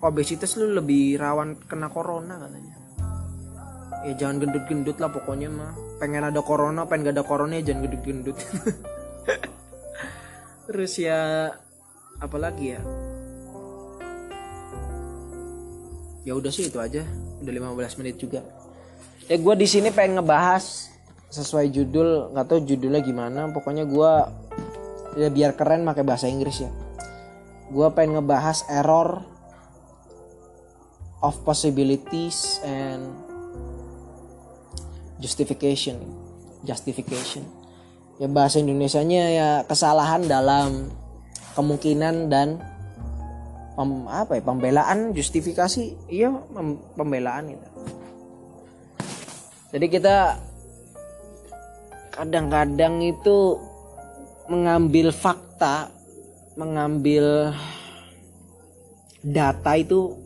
obesitas 0.00 0.54
lu 0.56 0.72
lebih 0.72 1.18
rawan 1.18 1.58
kena 1.68 1.92
corona 1.92 2.40
katanya 2.40 2.79
ya 4.04 4.12
jangan 4.16 4.36
gendut-gendut 4.46 4.96
lah 4.96 5.10
pokoknya 5.12 5.48
mah. 5.52 5.72
Pengen 6.00 6.24
ada 6.24 6.40
corona 6.40 6.88
pengen 6.88 7.12
gak 7.12 7.16
ada 7.20 7.24
corona 7.26 7.60
ya 7.60 7.72
jangan 7.72 7.88
gendut-gendut. 7.88 8.36
Terus 10.70 10.92
ya 11.02 11.50
apalagi 12.22 12.78
ya? 12.78 12.80
Ya 16.24 16.32
udah 16.36 16.52
sih 16.52 16.68
itu 16.68 16.78
aja. 16.80 17.04
Udah 17.40 17.52
15 17.74 17.98
menit 18.00 18.20
juga. 18.20 18.44
Ya 19.28 19.36
gue 19.40 19.54
di 19.56 19.68
sini 19.68 19.88
pengen 19.92 20.20
ngebahas 20.20 20.92
sesuai 21.32 21.72
judul. 21.72 22.32
Nggak 22.36 22.46
tahu 22.46 22.60
judulnya 22.64 23.00
gimana. 23.00 23.48
Pokoknya 23.50 23.84
gue 23.88 24.12
ya 25.18 25.28
biar 25.32 25.56
keren 25.56 25.84
pakai 25.84 26.04
bahasa 26.04 26.28
Inggris 26.28 26.62
ya. 26.62 26.70
Gue 27.72 27.88
pengen 27.94 28.20
ngebahas 28.20 28.66
error 28.68 29.24
of 31.20 31.36
possibilities 31.44 32.60
and 32.64 33.29
justification. 35.20 36.00
Justification. 36.64 37.44
Ya 38.20 38.28
bahasa 38.28 38.60
Indonesia-nya 38.60 39.22
ya 39.32 39.48
kesalahan 39.64 40.28
dalam 40.28 40.92
kemungkinan 41.56 42.28
dan 42.28 42.60
pem, 43.76 44.08
apa 44.08 44.36
ya 44.36 44.42
pembelaan 44.44 45.12
justifikasi. 45.12 45.96
Iya 46.08 46.32
pembelaan 46.96 47.56
gitu. 47.56 47.68
Jadi 49.70 49.86
kita 49.86 50.16
kadang-kadang 52.10 53.00
itu 53.06 53.56
mengambil 54.50 55.14
fakta 55.14 55.94
mengambil 56.58 57.54
data 59.22 59.72
itu 59.78 60.18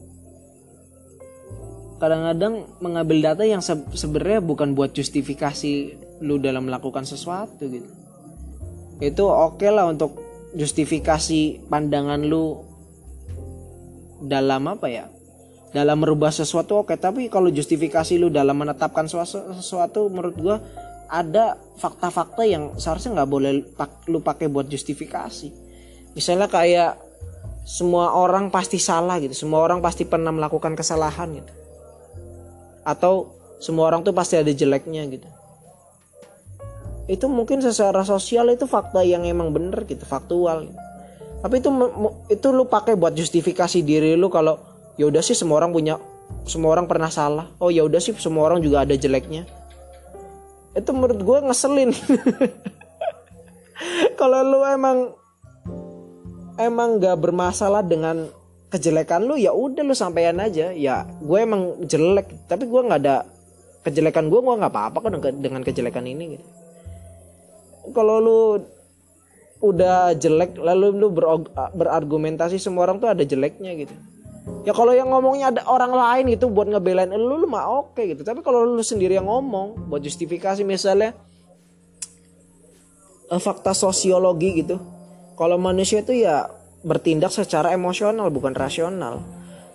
kadang-kadang 2.05 2.69
mengambil 2.85 3.33
data 3.33 3.49
yang 3.49 3.65
se 3.65 3.73
sebenarnya 3.97 4.45
bukan 4.45 4.77
buat 4.77 4.93
justifikasi 4.93 5.73
lu 6.21 6.37
dalam 6.37 6.69
melakukan 6.69 7.09
sesuatu 7.09 7.65
gitu. 7.65 7.89
Itu 9.01 9.25
oke 9.33 9.65
okay 9.65 9.73
lah 9.73 9.89
untuk 9.89 10.21
justifikasi 10.53 11.65
pandangan 11.73 12.21
lu 12.21 12.61
dalam 14.21 14.69
apa 14.69 14.87
ya? 14.93 15.09
Dalam 15.73 16.05
merubah 16.05 16.31
sesuatu 16.31 16.85
oke 16.85 16.93
okay. 16.93 17.01
tapi 17.01 17.33
kalau 17.33 17.49
justifikasi 17.49 18.21
lu 18.21 18.29
dalam 18.29 18.55
menetapkan 18.61 19.09
sesuatu, 19.09 20.13
menurut 20.13 20.37
gua 20.37 20.57
ada 21.09 21.57
fakta-fakta 21.81 22.45
yang 22.45 22.77
seharusnya 22.77 23.25
nggak 23.25 23.31
boleh 23.33 23.53
lu 24.13 24.21
pakai 24.21 24.53
buat 24.53 24.69
justifikasi. 24.69 25.49
Misalnya 26.15 26.47
kayak 26.47 27.01
semua 27.65 28.13
orang 28.13 28.53
pasti 28.53 28.77
salah 28.77 29.17
gitu 29.25 29.33
semua 29.33 29.65
orang 29.65 29.81
pasti 29.81 30.05
pernah 30.05 30.29
melakukan 30.29 30.77
kesalahan 30.77 31.41
gitu 31.41 31.64
atau 32.85 33.33
semua 33.59 33.89
orang 33.89 34.05
tuh 34.05 34.13
pasti 34.13 34.37
ada 34.37 34.53
jeleknya 34.53 35.09
gitu. 35.09 35.29
Itu 37.09 37.29
mungkin 37.29 37.61
secara 37.61 38.05
sosial 38.05 38.53
itu 38.53 38.65
fakta 38.69 39.05
yang 39.05 39.25
emang 39.25 39.53
bener 39.53 39.85
gitu 39.85 40.05
faktual 40.05 40.69
gitu. 40.69 40.81
tapi 41.45 41.61
itu 41.61 41.69
itu 42.33 42.47
lu 42.57 42.65
pakai 42.65 42.97
buat 42.97 43.13
justifikasi 43.13 43.85
diri 43.85 44.17
lu 44.17 44.33
kalau 44.33 44.57
ya 44.97 45.05
udah 45.05 45.21
sih 45.21 45.37
semua 45.37 45.61
orang 45.61 45.77
punya 45.77 46.01
semua 46.49 46.73
orang 46.77 46.89
pernah 46.89 47.13
salah. 47.13 47.53
Oh 47.61 47.69
ya 47.69 47.85
udah 47.85 48.01
sih 48.01 48.17
semua 48.17 48.49
orang 48.49 48.65
juga 48.65 48.85
ada 48.85 48.97
jeleknya. 48.97 49.45
Itu 50.73 50.91
menurut 50.93 51.21
gue 51.21 51.39
ngeselin. 51.49 51.91
Kalau 54.21 54.41
lu 54.41 54.61
emang 54.65 55.13
emang 56.59 57.03
gak 57.03 57.19
bermasalah 57.19 57.83
dengan 57.83 58.31
kejelekan 58.75 59.23
lu 59.23 59.39
ya 59.39 59.55
udah 59.55 59.87
lu 59.87 59.95
sampaikan 59.95 60.43
aja. 60.43 60.75
Ya 60.75 61.07
gue 61.23 61.39
emang 61.39 61.87
jelek 61.87 62.51
tapi 62.51 62.67
gue 62.67 62.81
nggak 62.83 63.01
ada 63.07 63.23
kejelekan 63.87 64.27
gue 64.27 64.41
gue 64.43 64.55
nggak 64.59 64.73
apa-apa 64.75 64.99
kan 64.99 65.13
dengan 65.39 65.63
kejelekan 65.63 66.03
ini 66.11 66.39
gitu. 66.39 66.47
Kalau 67.95 68.19
lu 68.19 68.41
udah 69.63 70.13
jelek 70.19 70.59
lalu 70.59 70.93
lu 70.93 71.09
ber 71.15 71.47
berargumentasi 71.73 72.59
semua 72.59 72.91
orang 72.91 72.99
tuh 72.99 73.15
ada 73.15 73.23
jeleknya 73.23 73.79
gitu. 73.79 73.95
Ya 74.67 74.77
kalau 74.77 74.93
yang 74.93 75.09
ngomongnya 75.09 75.57
ada 75.57 75.63
orang 75.65 75.93
lain 75.93 76.37
gitu 76.37 76.53
buat 76.53 76.69
ngebelain 76.69 77.09
lu 77.17 77.41
lu 77.41 77.49
mah 77.49 77.65
oke 77.71 77.97
okay, 77.97 78.13
gitu. 78.13 78.27
Tapi 78.27 78.45
kalau 78.45 78.67
lu 78.67 78.85
sendiri 78.85 79.17
yang 79.17 79.31
ngomong 79.31 79.89
buat 79.89 80.05
justifikasi 80.05 80.61
misalnya 80.67 81.17
uh, 83.33 83.41
fakta 83.41 83.73
sosiologi 83.73 84.65
gitu. 84.65 84.77
Kalau 85.35 85.57
manusia 85.57 86.05
itu 86.05 86.13
ya 86.13 86.49
bertindak 86.85 87.33
secara 87.33 87.73
emosional 87.73 88.29
bukan 88.29 88.53
rasional. 88.53 89.25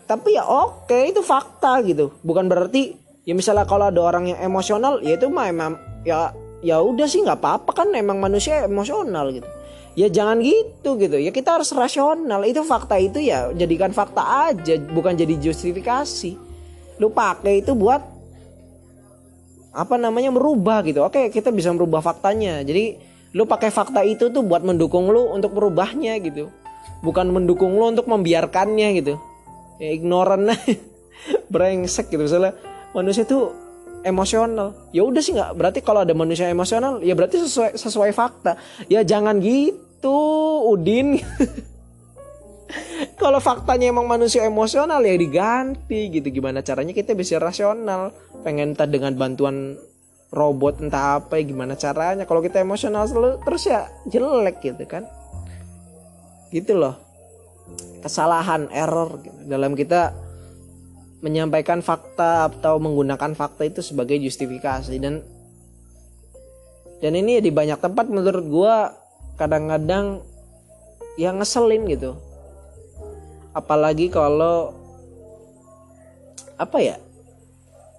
Tapi 0.06 0.38
ya 0.38 0.46
oke 0.46 1.10
itu 1.10 1.26
fakta 1.26 1.82
gitu. 1.84 2.14
Bukan 2.22 2.46
berarti 2.46 2.94
ya 3.26 3.34
misalnya 3.34 3.66
kalau 3.66 3.90
ada 3.90 4.00
orang 4.00 4.32
yang 4.32 4.40
emosional 4.46 5.02
ya 5.02 5.18
itu 5.18 5.28
mah 5.28 5.50
emang 5.50 5.74
ya 6.06 6.32
ya 6.62 6.80
udah 6.80 7.10
sih 7.10 7.26
nggak 7.26 7.42
apa-apa 7.42 7.72
kan 7.74 7.90
emang 7.98 8.22
manusia 8.22 8.64
emosional 8.64 9.34
gitu. 9.34 9.50
Ya 9.98 10.08
jangan 10.08 10.40
gitu 10.40 10.96
gitu 11.02 11.18
ya 11.18 11.34
kita 11.34 11.60
harus 11.60 11.74
rasional. 11.74 12.46
Itu 12.46 12.62
fakta 12.62 13.02
itu 13.02 13.20
ya 13.20 13.50
jadikan 13.58 13.90
fakta 13.90 14.54
aja 14.54 14.78
bukan 14.94 15.18
jadi 15.18 15.34
justifikasi. 15.42 16.38
Lu 17.02 17.10
pakai 17.10 17.66
itu 17.66 17.74
buat 17.74 18.02
apa 19.70 19.96
namanya 19.98 20.34
merubah 20.34 20.82
gitu. 20.86 21.06
Oke 21.06 21.34
kita 21.34 21.50
bisa 21.50 21.74
merubah 21.74 22.02
faktanya. 22.06 22.62
Jadi 22.66 22.98
lu 23.34 23.46
pakai 23.46 23.70
fakta 23.70 24.02
itu 24.02 24.34
tuh 24.34 24.42
buat 24.42 24.66
mendukung 24.66 25.10
lu 25.14 25.30
untuk 25.30 25.54
merubahnya 25.54 26.18
gitu 26.18 26.50
bukan 27.00 27.32
mendukung 27.32 27.76
lo 27.76 27.92
untuk 27.92 28.08
membiarkannya 28.08 28.88
gitu. 29.00 29.14
Ya 29.80 29.96
ignoran 29.96 30.52
brengsek 31.54 32.12
gitu. 32.12 32.20
Misalnya 32.20 32.56
manusia 32.92 33.24
itu 33.24 33.52
emosional. 34.04 34.76
Ya 34.92 35.04
udah 35.08 35.22
sih 35.24 35.36
nggak. 35.36 35.52
Berarti 35.56 35.80
kalau 35.84 36.04
ada 36.04 36.12
manusia 36.16 36.52
emosional 36.52 37.00
ya 37.04 37.16
berarti 37.16 37.40
sesuai 37.44 37.80
sesuai 37.80 38.12
fakta. 38.12 38.60
Ya 38.92 39.04
jangan 39.04 39.40
gitu 39.40 40.16
Udin. 40.68 41.20
Kalau 43.20 43.42
faktanya 43.42 43.90
emang 43.90 44.06
manusia 44.06 44.46
emosional 44.46 45.02
ya 45.02 45.16
diganti 45.18 46.14
gitu. 46.14 46.30
Gimana 46.30 46.62
caranya 46.62 46.94
kita 46.94 47.18
bisa 47.18 47.42
rasional? 47.42 48.14
Pengen 48.46 48.78
entah 48.78 48.86
dengan 48.86 49.18
bantuan 49.18 49.74
robot 50.30 50.78
entah 50.86 51.18
apa 51.18 51.42
ya 51.42 51.50
gimana 51.50 51.74
caranya? 51.74 52.30
Kalau 52.30 52.46
kita 52.46 52.62
emosional 52.62 53.10
selalu 53.10 53.42
terus 53.42 53.66
ya 53.66 53.90
jelek 54.06 54.62
gitu 54.62 54.86
kan 54.86 55.10
gitu 56.50 56.78
loh. 56.78 56.98
Kesalahan 58.02 58.72
error 58.74 59.22
gitu. 59.22 59.38
dalam 59.46 59.78
kita 59.78 60.14
menyampaikan 61.20 61.84
fakta 61.84 62.48
atau 62.48 62.80
menggunakan 62.80 63.36
fakta 63.36 63.68
itu 63.68 63.82
sebagai 63.84 64.18
justifikasi. 64.18 64.96
Dan 64.98 65.22
dan 67.00 67.14
ini 67.16 67.40
di 67.40 67.52
banyak 67.52 67.80
tempat 67.80 68.12
menurut 68.12 68.46
gue 68.48 68.76
kadang-kadang 69.40 70.24
yang 71.20 71.40
ngeselin 71.40 71.88
gitu. 71.88 72.16
Apalagi 73.56 74.12
kalau 74.12 74.74
apa 76.60 76.78
ya? 76.80 76.98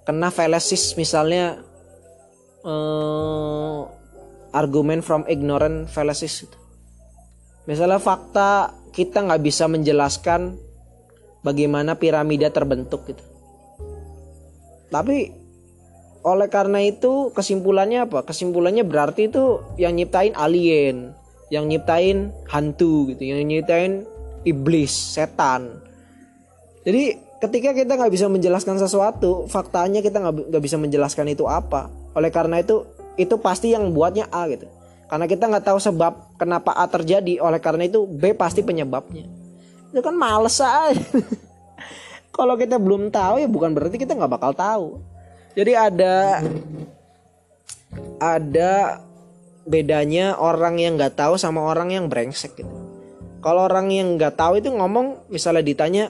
Kena 0.05 0.33
fallacies 0.33 0.97
misalnya 0.99 1.61
eh, 2.67 3.81
argumen 4.51 5.05
from 5.05 5.23
ignorant 5.31 5.87
fallacies 5.87 6.49
itu 6.49 6.60
Misalnya 7.71 8.03
fakta 8.03 8.75
kita 8.91 9.23
nggak 9.23 9.47
bisa 9.47 9.71
menjelaskan 9.71 10.59
bagaimana 11.47 11.95
piramida 11.95 12.51
terbentuk 12.51 13.07
gitu. 13.07 13.23
Tapi 14.91 15.31
oleh 16.27 16.49
karena 16.51 16.83
itu 16.83 17.31
kesimpulannya 17.31 18.11
apa? 18.11 18.27
Kesimpulannya 18.27 18.83
berarti 18.83 19.31
itu 19.31 19.63
yang 19.79 19.95
nyiptain 19.95 20.35
alien, 20.35 21.15
yang 21.55 21.71
nyiptain 21.71 22.35
hantu 22.51 23.15
gitu, 23.15 23.23
yang 23.23 23.47
nyiptain 23.47 24.03
iblis, 24.43 24.91
setan. 24.91 25.79
Jadi 26.83 27.23
ketika 27.39 27.71
kita 27.71 27.95
nggak 27.95 28.11
bisa 28.11 28.27
menjelaskan 28.27 28.83
sesuatu, 28.83 29.47
faktanya 29.47 30.03
kita 30.03 30.19
nggak 30.19 30.59
bisa 30.59 30.75
menjelaskan 30.75 31.31
itu 31.31 31.47
apa. 31.47 31.87
Oleh 32.19 32.35
karena 32.35 32.59
itu 32.59 32.83
itu 33.15 33.39
pasti 33.39 33.71
yang 33.71 33.95
buatnya 33.95 34.27
A 34.35 34.51
gitu. 34.51 34.67
Karena 35.11 35.27
kita 35.27 35.51
nggak 35.51 35.67
tahu 35.67 35.79
sebab 35.83 36.39
kenapa 36.39 36.71
A 36.71 36.87
terjadi, 36.87 37.43
oleh 37.43 37.59
karena 37.59 37.91
itu 37.91 38.07
B 38.07 38.31
pasti 38.31 38.63
penyebabnya. 38.63 39.27
Itu 39.91 39.99
kan 40.07 40.15
males 40.15 40.63
aja. 40.63 40.95
kalau 42.37 42.55
kita 42.55 42.79
belum 42.79 43.11
tahu 43.11 43.43
ya 43.43 43.49
bukan 43.51 43.75
berarti 43.75 43.99
kita 43.99 44.15
nggak 44.15 44.33
bakal 44.39 44.55
tahu. 44.55 44.87
Jadi 45.59 45.75
ada 45.75 46.39
ada 48.23 49.03
bedanya 49.67 50.39
orang 50.39 50.79
yang 50.79 50.95
nggak 50.95 51.19
tahu 51.19 51.35
sama 51.35 51.67
orang 51.67 51.91
yang 51.91 52.07
brengsek 52.07 52.55
gitu. 52.55 52.71
Kalau 53.43 53.67
orang 53.67 53.91
yang 53.91 54.15
nggak 54.15 54.39
tahu 54.39 54.63
itu 54.63 54.71
ngomong 54.71 55.27
misalnya 55.27 55.65
ditanya 55.67 56.05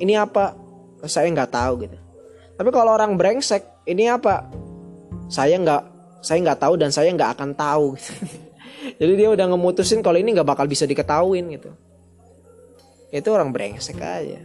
ini 0.00 0.16
apa? 0.16 0.56
Saya 1.04 1.28
nggak 1.28 1.52
tahu 1.52 1.72
gitu. 1.84 1.98
Tapi 2.56 2.70
kalau 2.72 2.96
orang 2.96 3.20
brengsek 3.20 3.84
ini 3.84 4.08
apa? 4.08 4.48
Saya 5.28 5.60
nggak 5.60 5.82
saya 6.20 6.38
nggak 6.44 6.60
tahu 6.60 6.74
dan 6.76 6.92
saya 6.92 7.08
nggak 7.12 7.32
akan 7.36 7.50
tahu. 7.56 7.96
Jadi 9.00 9.12
dia 9.16 9.28
udah 9.32 9.46
ngemutusin 9.48 10.04
kalau 10.04 10.20
ini 10.20 10.36
nggak 10.36 10.48
bakal 10.48 10.68
bisa 10.68 10.84
diketahuin 10.84 11.48
gitu. 11.56 11.72
Itu 13.10 13.28
orang 13.34 13.50
brengsek 13.50 13.98
aja. 13.98 14.40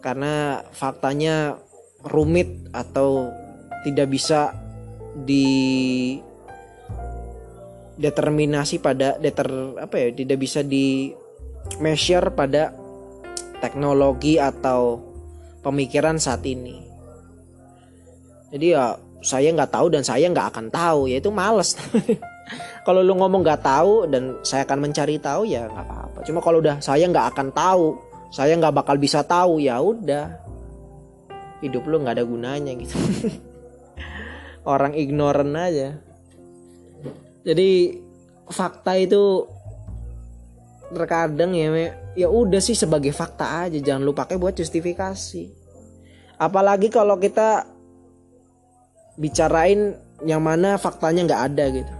Karena 0.00 0.64
faktanya 0.72 1.60
rumit 2.04 2.70
atau 2.72 3.30
tidak 3.84 4.10
bisa 4.10 4.54
di 5.16 6.18
determinasi 7.96 8.76
pada 8.76 9.16
deter 9.16 9.48
apa 9.80 9.96
ya 9.96 10.08
tidak 10.12 10.36
bisa 10.36 10.60
di 10.60 11.16
measure 11.80 12.28
pada 12.36 12.76
teknologi 13.58 14.36
atau 14.36 15.00
pemikiran 15.64 16.20
saat 16.20 16.44
ini. 16.44 16.84
Jadi 18.52 18.66
ya 18.76 18.94
saya 19.26 19.50
nggak 19.50 19.74
tahu 19.74 19.90
dan 19.90 20.06
saya 20.06 20.30
nggak 20.30 20.54
akan 20.54 20.66
tahu. 20.70 21.10
Ya 21.10 21.18
itu 21.18 21.34
males. 21.34 21.74
Kalau 22.86 23.02
lu 23.02 23.18
ngomong 23.18 23.42
nggak 23.42 23.66
tahu 23.66 24.06
dan 24.06 24.38
saya 24.46 24.62
akan 24.62 24.86
mencari 24.86 25.18
tahu 25.18 25.42
ya 25.50 25.66
nggak 25.66 25.82
apa-apa. 25.82 26.18
Cuma 26.22 26.38
kalau 26.38 26.62
udah 26.62 26.78
saya 26.78 27.10
nggak 27.10 27.34
akan 27.34 27.50
tahu 27.50 27.98
saya 28.30 28.54
nggak 28.54 28.74
bakal 28.74 28.94
bisa 28.94 29.26
tahu 29.26 29.58
ya 29.58 29.82
udah. 29.82 30.30
Hidup 31.58 31.82
lu 31.90 32.06
nggak 32.06 32.22
ada 32.22 32.24
gunanya 32.26 32.70
gitu. 32.78 32.94
Orang 34.62 34.94
ignoran 34.94 35.50
aja. 35.58 35.98
Jadi 37.42 37.98
fakta 38.46 38.94
itu 38.98 39.46
terkadang 40.86 41.50
ya 41.50 41.90
ya 42.14 42.30
udah 42.30 42.62
sih 42.62 42.78
sebagai 42.78 43.10
fakta 43.10 43.66
aja 43.66 43.78
jangan 43.82 44.06
lu 44.06 44.14
pakai 44.14 44.38
buat 44.38 44.54
justifikasi. 44.54 45.50
Apalagi 46.38 46.92
kalau 46.92 47.18
kita 47.18 47.75
bicarain 49.16 49.96
yang 50.24 50.40
mana 50.40 50.80
faktanya 50.80 51.24
nggak 51.28 51.42
ada 51.52 51.64
gitu. 51.72 51.94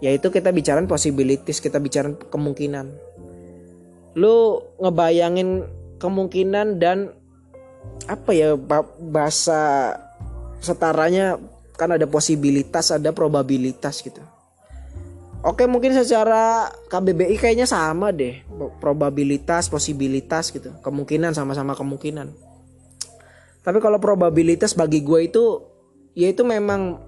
Yaitu 0.00 0.32
kita 0.32 0.52
bicarain 0.52 0.88
possibilities 0.88 1.60
kita 1.60 1.76
bicarain 1.76 2.16
kemungkinan. 2.16 2.88
Lu 4.16 4.64
ngebayangin 4.80 5.64
kemungkinan 6.00 6.80
dan 6.80 7.12
apa 8.08 8.32
ya 8.32 8.56
bahasa 9.12 9.94
setaranya 10.60 11.36
kan 11.76 11.96
ada 11.96 12.04
posibilitas 12.04 12.92
ada 12.92 13.12
probabilitas 13.12 14.00
gitu. 14.04 14.20
Oke 15.40 15.64
mungkin 15.64 15.96
secara 15.96 16.68
KBBI 16.92 17.40
kayaknya 17.40 17.64
sama 17.64 18.12
deh. 18.12 18.44
Probabilitas 18.76 19.72
posibilitas 19.72 20.52
gitu. 20.52 20.68
Kemungkinan 20.84 21.32
sama-sama 21.32 21.72
kemungkinan. 21.72 22.28
Tapi 23.64 23.78
kalau 23.80 23.96
probabilitas 23.96 24.76
bagi 24.76 25.00
gue 25.00 25.32
itu 25.32 25.69
ya 26.20 26.28
itu 26.28 26.44
memang 26.44 27.00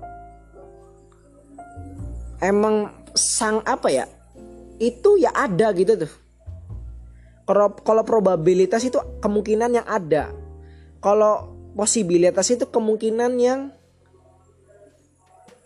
emang 2.41 2.89
sang 3.13 3.61
apa 3.69 3.93
ya 3.93 4.09
itu 4.81 5.21
ya 5.21 5.31
ada 5.37 5.71
gitu 5.77 5.95
tuh. 5.95 6.13
Kalau 7.45 7.77
kalau 7.85 8.03
probabilitas 8.03 8.81
itu 8.83 8.97
kemungkinan 9.21 9.71
yang 9.77 9.87
ada. 9.87 10.33
Kalau 11.05 11.53
posibilitas 11.77 12.49
itu 12.51 12.65
kemungkinan 12.67 13.33
yang 13.39 13.61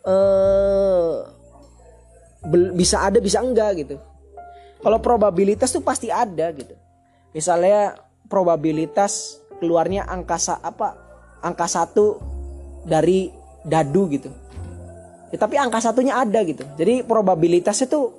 eh 0.04 1.14
bisa 2.76 3.06
ada 3.06 3.22
bisa 3.22 3.40
enggak 3.40 3.86
gitu. 3.86 3.96
Kalau 4.82 4.98
probabilitas 5.00 5.72
tuh 5.72 5.80
pasti 5.80 6.12
ada 6.12 6.52
gitu. 6.52 6.76
Misalnya 7.32 7.96
probabilitas 8.28 9.40
keluarnya 9.62 10.04
angka 10.04 10.36
apa 10.60 10.98
angka 11.40 11.66
satu 11.68 12.35
dari 12.86 13.34
dadu 13.66 14.06
gitu. 14.06 14.30
Ya, 15.34 15.36
tapi 15.42 15.58
angka 15.58 15.82
satunya 15.82 16.22
ada 16.22 16.46
gitu. 16.46 16.62
Jadi 16.78 17.02
probabilitas 17.02 17.82
itu 17.82 18.14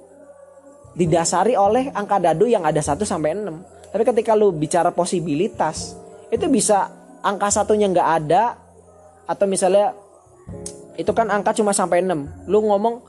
didasari 0.97 1.53
oleh 1.53 1.93
angka 1.93 2.17
dadu 2.17 2.49
yang 2.49 2.65
ada 2.65 2.81
1 2.81 3.05
sampai 3.05 3.37
6 3.37 3.77
tapi 3.93 4.03
ketika 4.03 4.33
lu 4.33 4.49
bicara 4.49 4.89
posibilitas 4.89 5.93
itu 6.33 6.45
bisa 6.49 6.89
angka 7.21 7.53
satunya 7.53 7.87
nggak 7.87 8.09
ada 8.23 8.57
atau 9.29 9.45
misalnya 9.45 9.93
itu 10.97 11.11
kan 11.13 11.29
angka 11.29 11.53
cuma 11.53 11.71
sampai 11.71 12.01
6 12.01 12.49
lu 12.49 12.65
ngomong 12.65 12.99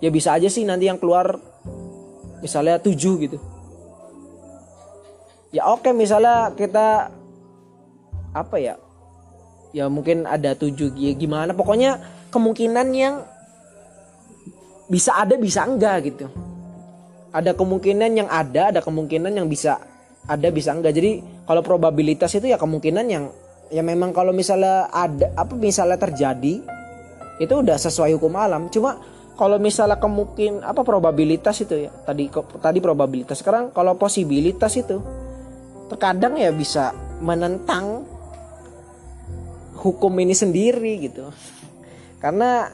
ya 0.00 0.08
bisa 0.08 0.34
aja 0.34 0.48
sih 0.48 0.64
nanti 0.64 0.88
yang 0.88 0.96
keluar 0.96 1.38
misalnya 2.40 2.80
7 2.80 2.96
gitu. 2.96 3.38
Ya 5.54 5.70
oke 5.70 5.94
misalnya 5.94 6.50
kita 6.58 7.14
apa 8.34 8.56
ya 8.58 8.74
ya 9.74 9.90
mungkin 9.90 10.24
ada 10.24 10.54
7 10.54 10.94
ya 10.94 11.12
gimana. 11.18 11.50
Pokoknya 11.50 11.98
kemungkinan 12.30 12.86
yang 12.94 13.26
bisa 14.86 15.18
ada 15.18 15.34
bisa 15.34 15.66
enggak 15.66 16.14
gitu. 16.14 16.30
Ada 17.34 17.58
kemungkinan 17.58 18.10
yang 18.14 18.28
ada 18.30 18.70
ada 18.70 18.78
kemungkinan 18.78 19.34
yang 19.34 19.50
bisa 19.50 19.82
ada 20.30 20.48
bisa 20.54 20.70
enggak. 20.70 20.94
Jadi 20.94 21.18
kalau 21.42 21.60
probabilitas 21.66 22.30
itu 22.38 22.46
ya 22.46 22.56
kemungkinan 22.56 23.06
yang 23.10 23.34
ya 23.74 23.82
memang 23.82 24.14
kalau 24.14 24.30
misalnya 24.30 24.86
ada 24.94 25.34
apa 25.34 25.58
misalnya 25.58 25.98
terjadi 25.98 26.62
itu 27.42 27.54
udah 27.58 27.74
sesuai 27.74 28.14
hukum 28.14 28.38
alam. 28.38 28.70
Cuma 28.70 29.02
kalau 29.34 29.58
misalnya 29.58 29.98
kemungkin 29.98 30.62
apa 30.62 30.86
probabilitas 30.86 31.58
itu 31.58 31.88
ya 31.88 31.90
tadi 32.06 32.30
tadi 32.62 32.78
probabilitas. 32.78 33.42
Sekarang 33.42 33.74
kalau 33.74 33.98
posibilitas 33.98 34.78
itu 34.78 35.02
terkadang 35.90 36.38
ya 36.38 36.54
bisa 36.54 36.94
menentang 37.18 38.13
hukum 39.84 40.16
ini 40.16 40.32
sendiri 40.32 41.04
gitu. 41.04 41.28
Karena 42.16 42.72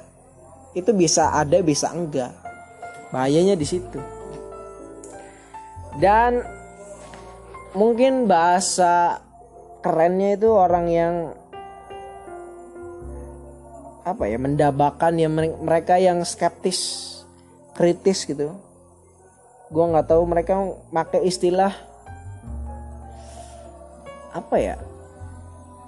itu 0.78 0.94
bisa 0.94 1.34
ada 1.34 1.58
bisa 1.58 1.90
enggak. 1.90 2.30
Bahayanya 3.10 3.58
di 3.58 3.66
situ. 3.66 3.98
Dan 5.98 6.46
mungkin 7.74 8.30
bahasa 8.30 9.18
kerennya 9.82 10.38
itu 10.38 10.54
orang 10.54 10.86
yang 10.86 11.14
apa 14.06 14.24
ya 14.30 14.38
mendabakan 14.38 15.18
ya 15.18 15.28
mereka 15.58 15.98
yang 15.98 16.22
skeptis 16.22 17.10
kritis 17.74 18.22
gitu. 18.22 18.54
Gue 19.70 19.84
nggak 19.86 20.06
tahu 20.06 20.22
mereka 20.30 20.54
pakai 20.94 21.26
istilah 21.26 21.74
apa 24.30 24.56
ya 24.62 24.78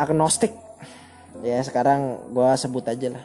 agnostik 0.02 0.50
ya 1.42 1.59
sekarang 1.61 2.31
gue 2.31 2.50
sebut 2.55 2.87
aja 2.87 3.18
lah. 3.18 3.24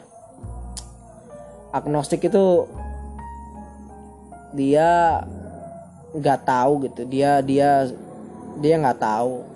Agnostik 1.70 2.26
itu 2.26 2.66
dia 4.52 5.22
nggak 6.12 6.40
tahu 6.42 6.72
gitu. 6.90 7.06
Dia 7.06 7.38
dia 7.40 7.86
dia 8.58 8.74
nggak 8.76 8.98
tahu. 8.98 9.46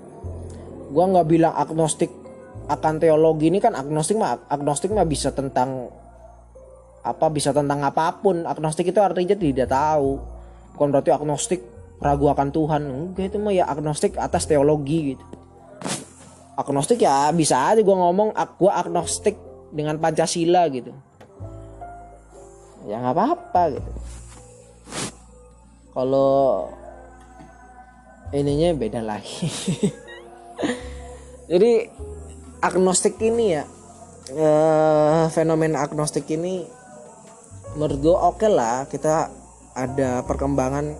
Gue 0.94 1.04
nggak 1.04 1.28
bilang 1.28 1.54
agnostik 1.58 2.14
akan 2.70 3.02
teologi 3.02 3.50
ini 3.50 3.58
kan 3.58 3.74
agnostik 3.74 4.14
mah 4.14 4.38
agnostik 4.46 4.94
mah 4.94 5.04
bisa 5.04 5.34
tentang 5.34 5.90
apa 7.02 7.26
bisa 7.34 7.50
tentang 7.50 7.82
apa 7.82 8.14
pun. 8.22 8.46
Agnostik 8.46 8.94
itu 8.94 9.02
artinya 9.02 9.34
tidak 9.34 9.68
tahu. 9.68 10.22
Bukan 10.78 10.88
berarti 10.94 11.10
agnostik 11.10 11.60
ragu 11.98 12.30
akan 12.30 12.48
Tuhan. 12.54 12.82
Enggak 12.86 13.34
itu 13.34 13.38
mah 13.42 13.50
ya 13.50 13.66
agnostik 13.66 14.14
atas 14.14 14.46
teologi 14.46 15.18
gitu 15.18 15.41
agnostik 16.56 17.00
ya 17.00 17.32
bisa 17.32 17.72
aja 17.72 17.80
gue 17.80 17.96
ngomong 17.96 18.36
gue 18.36 18.72
agnostik 18.72 19.36
dengan 19.72 19.96
Pancasila 19.96 20.68
gitu. 20.68 20.92
Ya 22.84 22.98
nggak 23.00 23.14
apa-apa 23.14 23.62
gitu. 23.78 23.90
Kalau 25.92 26.72
ininya 28.32 28.72
beda 28.76 29.00
lagi. 29.04 29.48
Jadi 31.52 31.72
agnostik 32.62 33.20
ini 33.20 33.58
ya 33.58 33.64
uh, 34.30 35.26
fenomena 35.28 35.82
agnostik 35.84 36.30
ini 36.30 36.64
menurut 37.74 37.98
gue 37.98 38.14
oke 38.14 38.38
okay 38.38 38.50
lah 38.52 38.86
kita 38.86 39.32
ada 39.72 40.22
perkembangan 40.24 40.94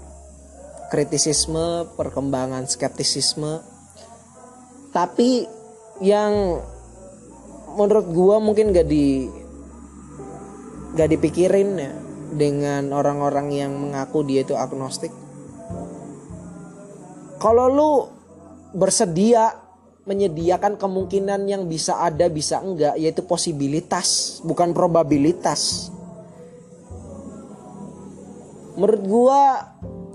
kritisisme 0.91 1.89
perkembangan 1.95 2.67
skeptisisme 2.67 3.72
tapi 4.93 5.49
yang 6.05 6.61
menurut 7.75 8.07
gue 8.13 8.37
mungkin 8.45 8.77
gak 8.77 8.87
di 8.87 9.27
gak 10.93 11.09
dipikirin 11.09 11.81
ya 11.81 11.93
dengan 12.33 12.93
orang-orang 12.93 13.53
yang 13.53 13.73
mengaku 13.73 14.25
dia 14.25 14.45
itu 14.45 14.57
agnostik. 14.57 15.13
Kalau 17.41 17.67
lu 17.69 17.93
bersedia 18.73 19.53
menyediakan 20.09 20.81
kemungkinan 20.81 21.47
yang 21.47 21.69
bisa 21.71 22.03
ada 22.03 22.27
bisa 22.27 22.59
enggak 22.59 22.99
yaitu 22.99 23.23
posibilitas 23.23 24.41
bukan 24.43 24.75
probabilitas. 24.75 25.93
Menurut 28.75 29.03
gua 29.05 29.41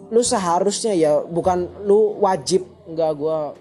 lu 0.09 0.23
seharusnya 0.23 0.97
ya 0.97 1.21
bukan 1.23 1.67
lu 1.85 2.17
wajib 2.23 2.65
enggak 2.87 3.11
gua 3.15 3.53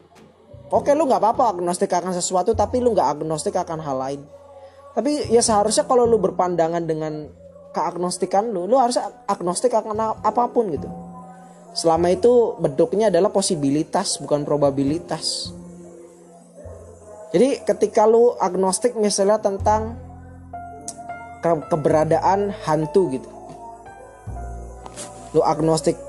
oke 0.70 0.90
lu 0.94 1.06
nggak 1.06 1.22
apa-apa 1.22 1.58
agnostik 1.58 1.92
akan 1.92 2.14
sesuatu 2.14 2.54
tapi 2.54 2.82
lu 2.82 2.94
nggak 2.94 3.20
agnostik 3.20 3.54
akan 3.54 3.78
hal 3.82 3.96
lain. 3.98 4.20
Tapi 4.96 5.28
ya 5.28 5.44
seharusnya 5.44 5.84
kalau 5.84 6.08
lu 6.08 6.16
berpandangan 6.16 6.82
dengan 6.82 7.28
keagnostikan 7.76 8.48
lu 8.48 8.64
lu 8.64 8.80
harus 8.80 8.96
agnostik 9.28 9.76
akan 9.76 10.16
apa 10.24 10.42
pun 10.48 10.72
gitu. 10.72 10.88
Selama 11.76 12.08
itu 12.08 12.56
bentuknya 12.56 13.12
adalah 13.12 13.28
posibilitas 13.28 14.16
bukan 14.16 14.48
probabilitas. 14.48 15.52
Jadi 17.36 17.60
ketika 17.68 18.08
lu 18.08 18.32
agnostik 18.40 18.96
misalnya 18.96 19.36
tentang 19.36 20.00
ke 21.44 21.50
keberadaan 21.68 22.48
hantu 22.64 23.12
gitu. 23.12 23.28
Lu 25.36 25.44
agnostik. 25.44 26.00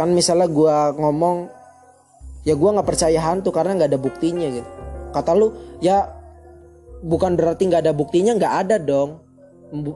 Kan 0.00 0.16
misalnya 0.16 0.48
gua 0.48 0.96
ngomong 0.96 1.52
ya 2.44 2.56
gua 2.56 2.76
nggak 2.76 2.88
percaya 2.88 3.20
hantu 3.20 3.52
karena 3.52 3.76
nggak 3.76 3.90
ada 3.92 4.00
buktinya 4.00 4.48
gitu. 4.48 4.70
Kata 5.10 5.34
lu 5.36 5.52
ya 5.82 6.08
bukan 7.04 7.36
berarti 7.36 7.68
nggak 7.68 7.82
ada 7.88 7.92
buktinya 7.92 8.32
nggak 8.36 8.54
ada 8.66 8.76
dong. 8.80 9.20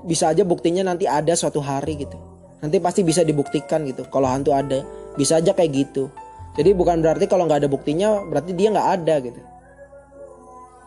Bisa 0.06 0.30
aja 0.30 0.46
buktinya 0.46 0.86
nanti 0.86 1.08
ada 1.08 1.34
suatu 1.34 1.58
hari 1.58 1.98
gitu. 2.06 2.16
Nanti 2.62 2.78
pasti 2.78 3.02
bisa 3.02 3.26
dibuktikan 3.26 3.82
gitu. 3.84 4.06
Kalau 4.08 4.30
hantu 4.30 4.54
ada 4.54 4.84
bisa 5.18 5.40
aja 5.40 5.52
kayak 5.52 5.72
gitu. 5.72 6.08
Jadi 6.54 6.70
bukan 6.70 7.02
berarti 7.02 7.26
kalau 7.26 7.50
nggak 7.50 7.66
ada 7.66 7.70
buktinya 7.70 8.22
berarti 8.22 8.54
dia 8.54 8.70
nggak 8.70 8.88
ada 9.00 9.14
gitu. 9.24 9.40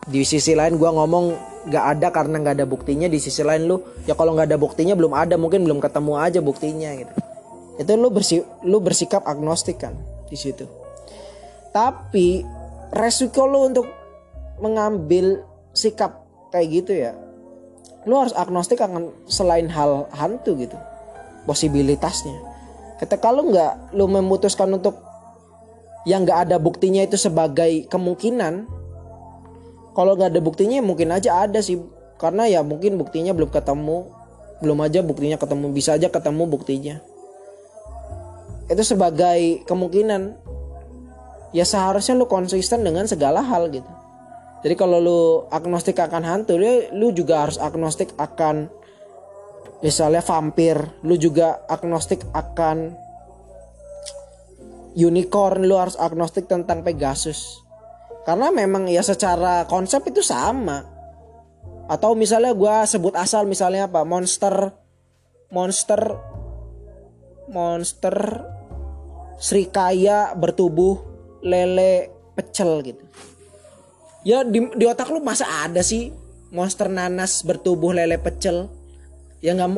Di 0.08 0.24
sisi 0.24 0.56
lain 0.56 0.80
gue 0.80 0.88
ngomong 0.88 1.24
nggak 1.68 1.84
ada 1.84 2.08
karena 2.08 2.36
nggak 2.40 2.54
ada 2.62 2.66
buktinya. 2.66 3.06
Di 3.12 3.20
sisi 3.20 3.44
lain 3.44 3.68
lu 3.68 3.76
ya 4.08 4.16
kalau 4.16 4.32
nggak 4.32 4.48
ada 4.48 4.58
buktinya 4.58 4.96
belum 4.96 5.12
ada. 5.12 5.36
Mungkin 5.36 5.68
belum 5.68 5.78
ketemu 5.84 6.12
aja 6.16 6.40
buktinya 6.40 6.90
gitu. 6.96 7.12
Itu 7.76 7.92
lu 7.94 8.08
bersih 8.08 8.42
lu 8.64 8.80
bersikap 8.80 9.22
agnostik 9.28 9.84
kan 9.84 9.94
di 10.28 10.36
situ 10.36 10.87
tapi 11.74 12.42
resiko 12.94 13.44
lu 13.44 13.68
untuk 13.68 13.86
mengambil 14.58 15.44
sikap 15.76 16.24
kayak 16.50 16.82
gitu 16.82 16.92
ya 16.96 17.12
lu 18.08 18.16
harus 18.16 18.32
agnostik 18.32 18.80
akan 18.80 19.12
selain 19.28 19.68
hal 19.68 20.08
hantu 20.16 20.56
gitu 20.56 20.78
posibilitasnya. 21.48 22.36
Ketika 23.00 23.32
lu 23.32 23.48
nggak 23.48 23.96
lu 23.96 24.04
memutuskan 24.04 24.68
untuk 24.76 25.00
yang 26.04 26.28
nggak 26.28 26.48
ada 26.48 26.56
buktinya 26.60 27.00
itu 27.00 27.16
sebagai 27.16 27.88
kemungkinan 27.88 28.68
kalau 29.96 30.12
nggak 30.14 30.36
ada 30.36 30.42
buktinya 30.44 30.84
mungkin 30.84 31.16
aja 31.16 31.48
ada 31.48 31.64
sih. 31.64 31.80
Karena 32.20 32.50
ya 32.50 32.60
mungkin 32.60 33.00
buktinya 33.00 33.32
belum 33.32 33.48
ketemu 33.48 34.12
belum 34.58 34.78
aja 34.82 35.06
buktinya 35.06 35.38
ketemu 35.38 35.70
bisa 35.72 35.94
aja 35.96 36.12
ketemu 36.12 36.44
buktinya. 36.44 36.96
Itu 38.68 38.82
sebagai 38.84 39.64
kemungkinan 39.64 40.36
ya 41.52 41.64
seharusnya 41.64 42.16
lu 42.16 42.28
konsisten 42.28 42.84
dengan 42.84 43.08
segala 43.08 43.40
hal 43.40 43.72
gitu. 43.72 43.88
Jadi 44.58 44.74
kalau 44.74 44.98
lu 44.98 45.20
agnostik 45.54 45.96
akan 46.02 46.22
hantu 46.26 46.58
lu, 46.58 46.90
lu 46.92 47.14
juga 47.14 47.46
harus 47.46 47.56
agnostik 47.62 48.10
akan 48.18 48.66
misalnya 49.78 50.18
vampir 50.18 50.74
lu 51.06 51.14
juga 51.14 51.62
agnostik 51.70 52.26
akan 52.34 52.98
unicorn 54.98 55.62
lu 55.62 55.78
harus 55.78 55.94
agnostik 55.94 56.50
tentang 56.50 56.82
Pegasus. 56.82 57.62
Karena 58.26 58.50
memang 58.50 58.90
ya 58.90 59.00
secara 59.00 59.64
konsep 59.64 60.04
itu 60.10 60.20
sama. 60.20 60.84
Atau 61.88 62.12
misalnya 62.12 62.52
gue 62.52 62.76
sebut 62.84 63.16
asal 63.16 63.48
misalnya 63.48 63.88
apa? 63.88 64.04
Monster 64.04 64.74
monster 65.48 66.12
monster 67.48 68.44
serikaya 69.40 70.36
bertubuh 70.36 71.07
lele 71.42 72.12
pecel 72.34 72.82
gitu. 72.82 73.04
Ya 74.26 74.42
di, 74.44 74.66
di 74.74 74.84
otak 74.84 75.10
lu 75.10 75.22
masa 75.22 75.46
ada 75.64 75.80
sih 75.80 76.10
monster 76.52 76.90
nanas 76.90 77.42
bertubuh 77.46 77.94
lele 77.94 78.18
pecel? 78.18 78.68
Ya 79.38 79.54
nggak 79.54 79.70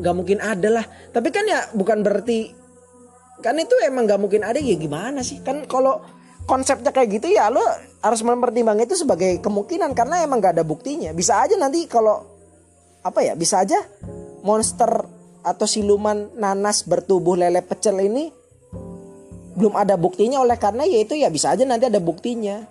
nggak 0.00 0.14
mungkin 0.14 0.38
ada 0.44 0.68
lah. 0.80 0.84
Tapi 1.10 1.28
kan 1.32 1.44
ya 1.48 1.72
bukan 1.72 2.04
berarti 2.04 2.52
kan 3.40 3.56
itu 3.58 3.74
emang 3.84 4.04
nggak 4.08 4.20
mungkin 4.20 4.42
ada 4.44 4.60
ya 4.60 4.76
gimana 4.76 5.24
sih? 5.24 5.40
Kan 5.40 5.64
kalau 5.64 6.04
konsepnya 6.44 6.92
kayak 6.92 7.20
gitu 7.20 7.32
ya 7.32 7.48
lo 7.48 7.64
harus 8.04 8.20
mempertimbangkan 8.20 8.84
itu 8.84 9.00
sebagai 9.00 9.40
kemungkinan 9.40 9.96
karena 9.96 10.20
emang 10.20 10.44
gak 10.44 10.60
ada 10.60 10.64
buktinya. 10.64 11.10
Bisa 11.16 11.40
aja 11.40 11.56
nanti 11.56 11.88
kalau 11.88 12.20
apa 13.04 13.20
ya 13.20 13.32
bisa 13.36 13.64
aja 13.64 13.80
monster 14.44 14.88
atau 15.44 15.66
siluman 15.68 16.32
nanas 16.36 16.84
bertubuh 16.88 17.36
lele 17.36 17.60
pecel 17.60 18.00
ini 18.00 18.32
belum 19.54 19.74
ada 19.78 19.94
buktinya 19.94 20.42
oleh 20.42 20.58
karena 20.58 20.82
ya 20.84 20.98
itu 21.02 21.14
ya 21.14 21.30
bisa 21.30 21.54
aja 21.54 21.62
nanti 21.62 21.86
ada 21.86 22.02
buktinya 22.02 22.66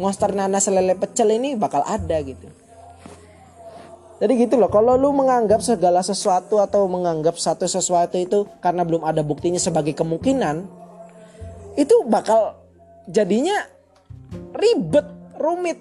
monster 0.00 0.32
nanas 0.32 0.66
lele 0.72 0.96
pecel 0.96 1.28
ini 1.32 1.54
bakal 1.54 1.84
ada 1.84 2.16
gitu 2.24 2.48
jadi 4.22 4.32
gitu 4.38 4.54
loh 4.54 4.70
kalau 4.70 4.94
lu 4.94 5.10
menganggap 5.12 5.60
segala 5.60 6.00
sesuatu 6.00 6.62
atau 6.62 6.86
menganggap 6.86 7.36
satu 7.36 7.66
sesuatu 7.66 8.16
itu 8.16 8.46
karena 8.62 8.86
belum 8.86 9.02
ada 9.02 9.20
buktinya 9.20 9.58
sebagai 9.58 9.92
kemungkinan 9.98 10.82
itu 11.76 12.04
bakal 12.06 12.60
jadinya 13.08 13.66
ribet, 14.56 15.06
rumit. 15.40 15.78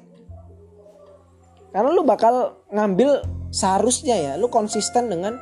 Karena 1.71 1.89
lu 1.91 2.03
bakal 2.03 2.59
ngambil 2.71 3.23
seharusnya 3.51 4.15
ya, 4.19 4.33
lu 4.35 4.51
konsisten 4.51 5.07
dengan 5.07 5.39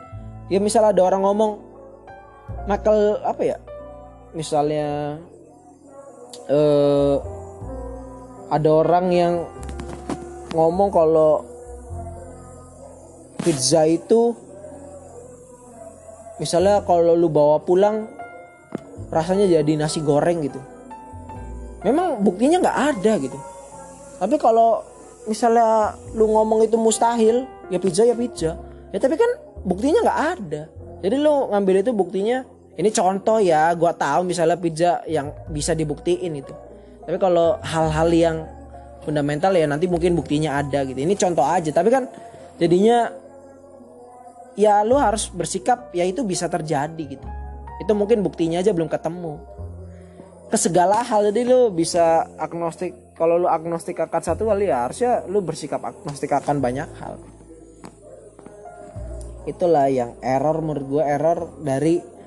ya 0.49 0.61
misal 0.61 0.85
ada 0.85 1.01
orang 1.01 1.25
ngomong 1.25 1.51
Michael 2.69 3.21
apa 3.25 3.41
ya? 3.45 3.57
Misalnya 4.33 5.17
eh 6.49 7.15
ada 8.49 8.69
orang 8.73 9.05
yang 9.13 9.33
ngomong 10.57 10.89
kalau 10.89 11.45
pizza 13.45 13.85
itu 13.85 14.33
misalnya 16.41 16.81
kalau 16.81 17.13
lu 17.13 17.29
bawa 17.29 17.61
pulang 17.61 18.09
rasanya 19.13 19.45
jadi 19.45 19.77
nasi 19.77 20.01
goreng 20.01 20.41
gitu. 20.45 20.57
Memang 21.85 22.25
buktinya 22.25 22.59
nggak 22.61 22.79
ada 22.95 23.13
gitu. 23.21 23.39
Tapi 24.19 24.35
kalau 24.41 24.83
misalnya 25.29 25.95
lu 26.17 26.27
ngomong 26.27 26.65
itu 26.65 26.75
mustahil 26.75 27.45
ya 27.69 27.77
pizza 27.77 28.03
ya 28.05 28.17
pizza. 28.17 28.57
Ya 28.89 28.97
tapi 28.97 29.15
kan 29.17 29.29
buktinya 29.63 30.01
nggak 30.01 30.21
ada. 30.37 30.61
Jadi 30.99 31.15
lu 31.15 31.53
ngambil 31.53 31.85
itu 31.85 31.91
buktinya 31.95 32.43
ini 32.79 32.89
contoh 32.95 33.43
ya 33.43 33.75
gua 33.75 33.91
tahu 33.91 34.23
misalnya 34.23 34.55
pizza 34.55 35.03
yang 35.03 35.35
bisa 35.51 35.75
dibuktiin 35.75 36.31
itu. 36.39 36.55
Tapi 37.03 37.19
kalau 37.19 37.59
hal-hal 37.59 38.07
yang 38.15 38.37
fundamental 39.03 39.51
ya 39.51 39.67
nanti 39.67 39.91
mungkin 39.91 40.15
buktinya 40.15 40.63
ada 40.63 40.87
gitu. 40.87 40.95
Ini 40.95 41.11
contoh 41.19 41.43
aja 41.43 41.75
tapi 41.75 41.91
kan 41.91 42.07
jadinya 42.55 43.11
ya 44.55 44.79
lu 44.87 44.95
harus 44.95 45.27
bersikap 45.27 45.91
ya 45.91 46.07
itu 46.07 46.23
bisa 46.23 46.47
terjadi 46.47 47.19
gitu. 47.19 47.27
Itu 47.83 47.91
mungkin 47.99 48.23
buktinya 48.23 48.63
aja 48.63 48.71
belum 48.71 48.87
ketemu. 48.87 49.35
Ke 50.47 50.55
segala 50.55 51.03
hal 51.03 51.35
jadi 51.35 51.51
lu 51.51 51.75
bisa 51.75 52.31
agnostik 52.39 52.95
kalau 53.19 53.35
lu 53.35 53.51
agnostik 53.51 53.99
akan 53.99 54.23
satu 54.23 54.47
hal 54.47 54.59
ya 54.63 54.87
harusnya 54.87 55.27
lu 55.27 55.43
bersikap 55.43 55.83
agnostik 55.83 56.31
akan 56.31 56.63
banyak 56.63 56.87
hal. 56.95 57.19
Itulah 59.43 59.91
yang 59.91 60.15
error 60.23 60.63
menurut 60.63 60.85
gue 60.87 61.03
error 61.03 61.39
dari 61.59 62.18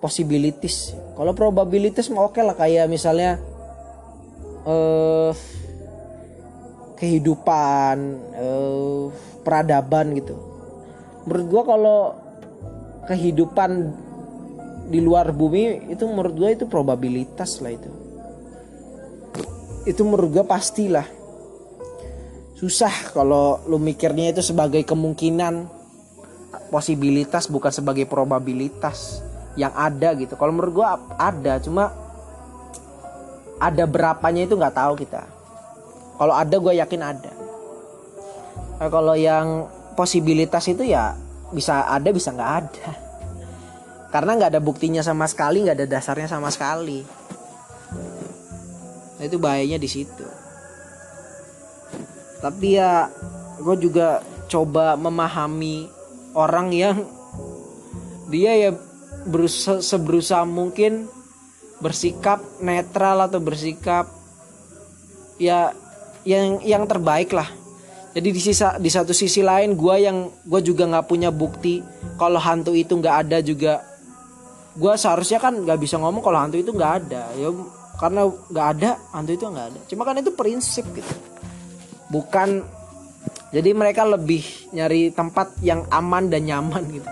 possibilities. 0.00 0.92
Kalau 1.16 1.32
probabilities 1.32 2.12
mau 2.12 2.28
oke 2.28 2.36
okay 2.36 2.42
lah 2.44 2.56
kayak 2.56 2.86
misalnya 2.88 3.40
eh 4.66 5.32
kehidupan 6.96 7.96
eh, 8.34 9.04
peradaban 9.44 10.16
gitu. 10.16 10.34
Menurut 11.28 11.46
gue 11.46 11.62
kalau 11.62 11.98
kehidupan 13.06 13.70
di 14.86 15.02
luar 15.02 15.34
bumi 15.34 15.90
itu 15.90 16.06
menurut 16.06 16.34
gue 16.34 16.50
itu 16.56 16.64
probabilitas 16.66 17.60
lah 17.60 17.74
itu. 17.74 17.90
Itu 19.86 20.02
menurut 20.02 20.40
gue 20.40 20.44
pastilah 20.46 21.06
susah 22.56 23.12
kalau 23.12 23.60
lu 23.68 23.76
mikirnya 23.78 24.32
itu 24.32 24.42
sebagai 24.42 24.82
kemungkinan. 24.82 25.78
Posibilitas 26.66 27.46
bukan 27.46 27.70
sebagai 27.70 28.10
probabilitas 28.10 29.22
yang 29.56 29.72
ada 29.72 30.12
gitu. 30.14 30.36
Kalau 30.36 30.52
menurut 30.52 30.84
gue 30.84 30.88
ada 31.16 31.54
cuma 31.64 31.90
ada 33.56 33.84
berapanya 33.88 34.44
itu 34.44 34.54
nggak 34.54 34.76
tahu 34.76 34.94
kita. 35.00 35.24
Kalau 36.16 36.32
ada 36.36 36.56
gue 36.56 36.72
yakin 36.76 37.02
ada. 37.02 37.32
Nah, 38.76 38.88
kalau 38.92 39.16
yang 39.16 39.68
posibilitas 39.96 40.68
itu 40.68 40.84
ya 40.84 41.16
bisa 41.50 41.88
ada 41.88 42.12
bisa 42.12 42.32
nggak 42.32 42.52
ada. 42.60 42.88
Karena 44.12 44.36
nggak 44.36 44.50
ada 44.52 44.60
buktinya 44.60 45.00
sama 45.00 45.24
sekali 45.28 45.64
nggak 45.64 45.76
ada 45.80 45.88
dasarnya 45.88 46.28
sama 46.28 46.52
sekali. 46.52 47.04
Itu 49.16 49.40
bahayanya 49.40 49.80
di 49.80 49.88
situ. 49.88 50.24
Tapi 52.44 52.76
ya 52.76 53.08
gue 53.56 53.76
juga 53.80 54.20
coba 54.46 54.94
memahami 54.94 55.88
orang 56.36 56.68
yang 56.70 56.96
dia 58.28 58.52
ya 58.68 58.70
berusaha 59.26 59.82
seberusaha 59.82 60.46
mungkin 60.46 61.10
bersikap 61.82 62.40
netral 62.62 63.26
atau 63.28 63.42
bersikap 63.42 64.08
ya 65.36 65.74
yang 66.24 66.62
yang 66.64 66.84
terbaik 66.88 67.34
lah. 67.34 67.50
Jadi 68.16 68.32
di 68.32 68.40
sisa 68.40 68.80
di 68.80 68.88
satu 68.88 69.12
sisi 69.12 69.44
lain 69.44 69.76
gue 69.76 69.94
yang 70.00 70.32
gue 70.48 70.60
juga 70.64 70.88
nggak 70.88 71.06
punya 71.06 71.28
bukti 71.28 71.84
kalau 72.16 72.40
hantu 72.40 72.72
itu 72.72 72.96
nggak 72.96 73.16
ada 73.28 73.38
juga. 73.44 73.84
Gue 74.72 74.96
seharusnya 74.96 75.36
kan 75.36 75.52
nggak 75.52 75.76
bisa 75.76 76.00
ngomong 76.00 76.24
kalau 76.24 76.40
hantu 76.40 76.56
itu 76.56 76.72
nggak 76.72 76.92
ada. 77.04 77.28
Ya 77.36 77.52
karena 78.00 78.24
nggak 78.28 78.66
ada 78.78 78.90
hantu 79.12 79.30
itu 79.36 79.44
nggak 79.44 79.66
ada. 79.68 79.80
Cuma 79.92 80.02
kan 80.08 80.16
itu 80.16 80.32
prinsip 80.32 80.88
gitu. 80.96 81.14
Bukan 82.08 82.64
jadi 83.52 83.76
mereka 83.76 84.08
lebih 84.08 84.42
nyari 84.72 85.12
tempat 85.12 85.52
yang 85.60 85.84
aman 85.92 86.32
dan 86.32 86.48
nyaman 86.48 86.82
gitu 86.88 87.10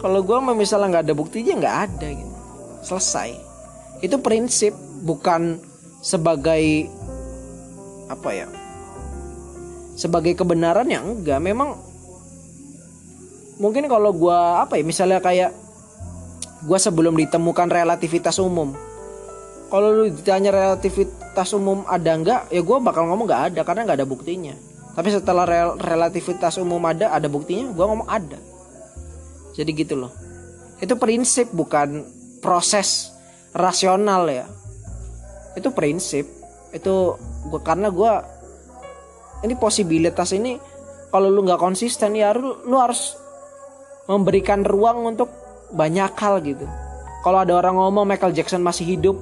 kalau 0.00 0.24
gue 0.24 0.36
misalnya 0.56 0.96
nggak 0.96 1.04
ada 1.12 1.14
buktinya 1.14 1.54
nggak 1.60 1.76
ada 1.92 2.08
gitu. 2.08 2.34
Selesai. 2.80 3.36
Itu 4.00 4.16
prinsip 4.24 4.72
bukan 5.04 5.60
sebagai 6.00 6.88
apa 8.08 8.30
ya 8.32 8.48
sebagai 10.00 10.32
kebenaran 10.32 10.88
yang 10.88 11.04
enggak. 11.04 11.36
Memang 11.44 11.76
mungkin 13.60 13.84
kalau 13.92 14.16
gue 14.16 14.40
apa 14.56 14.80
ya 14.80 14.84
misalnya 14.88 15.20
kayak 15.20 15.52
gue 16.64 16.78
sebelum 16.80 17.12
ditemukan 17.20 17.68
relativitas 17.68 18.40
umum. 18.40 18.72
Kalau 19.70 19.92
lu 19.92 20.10
ditanya 20.10 20.50
relativitas 20.50 21.52
umum 21.52 21.84
ada 21.84 22.16
enggak 22.16 22.40
ya 22.48 22.64
gue 22.64 22.76
bakal 22.80 23.04
ngomong 23.12 23.28
nggak 23.28 23.42
ada 23.52 23.60
karena 23.68 23.84
nggak 23.84 23.98
ada 24.00 24.08
buktinya. 24.08 24.56
Tapi 24.96 25.12
setelah 25.12 25.44
rel 25.44 25.76
relativitas 25.76 26.56
umum 26.56 26.80
ada 26.88 27.12
ada 27.12 27.28
buktinya 27.28 27.68
gue 27.68 27.84
ngomong 27.84 28.08
ada 28.08 28.40
jadi 29.60 29.72
gitu 29.76 29.94
loh. 30.00 30.12
Itu 30.80 30.96
prinsip 30.96 31.52
bukan 31.52 32.08
proses 32.40 33.12
rasional 33.52 34.24
ya. 34.32 34.48
Itu 35.52 35.76
prinsip. 35.76 36.24
Itu 36.72 37.20
gua 37.52 37.60
karena 37.60 37.92
gue 37.92 38.12
ini 39.44 39.54
posibilitas 39.56 40.32
ini 40.32 40.56
kalau 41.12 41.28
lu 41.28 41.44
nggak 41.44 41.60
konsisten 41.60 42.16
ya 42.16 42.32
lu, 42.32 42.64
lu 42.64 42.76
harus 42.80 43.16
memberikan 44.08 44.64
ruang 44.64 45.04
untuk 45.12 45.28
banyak 45.76 46.12
hal 46.16 46.40
gitu. 46.40 46.64
Kalau 47.20 47.44
ada 47.44 47.52
orang 47.52 47.76
ngomong 47.76 48.08
Michael 48.08 48.32
Jackson 48.32 48.64
masih 48.64 48.96
hidup 48.96 49.20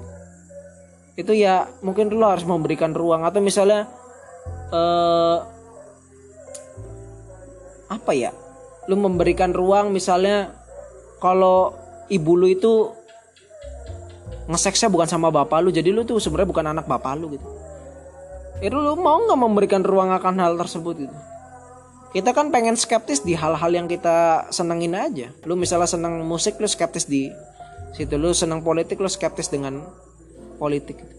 itu 1.18 1.34
ya 1.34 1.66
mungkin 1.82 2.14
lu 2.14 2.22
harus 2.22 2.46
memberikan 2.46 2.94
ruang. 2.94 3.26
Atau 3.26 3.42
misalnya 3.42 3.90
uh, 4.70 5.42
apa 7.88 8.12
ya 8.14 8.30
lu 8.88 8.96
memberikan 8.96 9.52
ruang 9.52 9.92
misalnya 9.92 10.56
kalau 11.20 11.76
ibu 12.08 12.32
lu 12.34 12.48
itu 12.48 12.88
ngeseksnya 14.48 14.88
bukan 14.88 15.04
sama 15.04 15.28
bapak 15.28 15.60
lu 15.60 15.68
jadi 15.68 15.92
lu 15.92 16.08
tuh 16.08 16.16
sebenarnya 16.16 16.48
bukan 16.48 16.66
anak 16.72 16.88
bapak 16.88 17.20
lu 17.20 17.36
gitu. 17.36 17.46
Itu 18.58 18.74
lu 18.74 18.98
mau 18.98 19.22
nggak 19.22 19.38
memberikan 19.38 19.82
ruang 19.86 20.10
akan 20.10 20.34
hal 20.40 20.58
tersebut 20.58 21.06
gitu? 21.06 21.16
Kita 22.08 22.32
kan 22.32 22.48
pengen 22.48 22.74
skeptis 22.74 23.20
di 23.20 23.36
hal-hal 23.36 23.68
yang 23.68 23.84
kita 23.84 24.48
senengin 24.48 24.96
aja. 24.96 25.28
Lu 25.44 25.54
misalnya 25.54 25.86
seneng 25.86 26.24
musik 26.24 26.56
lu 26.56 26.66
skeptis 26.66 27.04
di 27.04 27.28
situ. 27.92 28.16
Lu 28.16 28.32
seneng 28.32 28.64
politik 28.64 28.98
lu 28.98 29.06
skeptis 29.06 29.52
dengan 29.52 29.84
politik 30.58 30.98
gitu. 30.98 31.14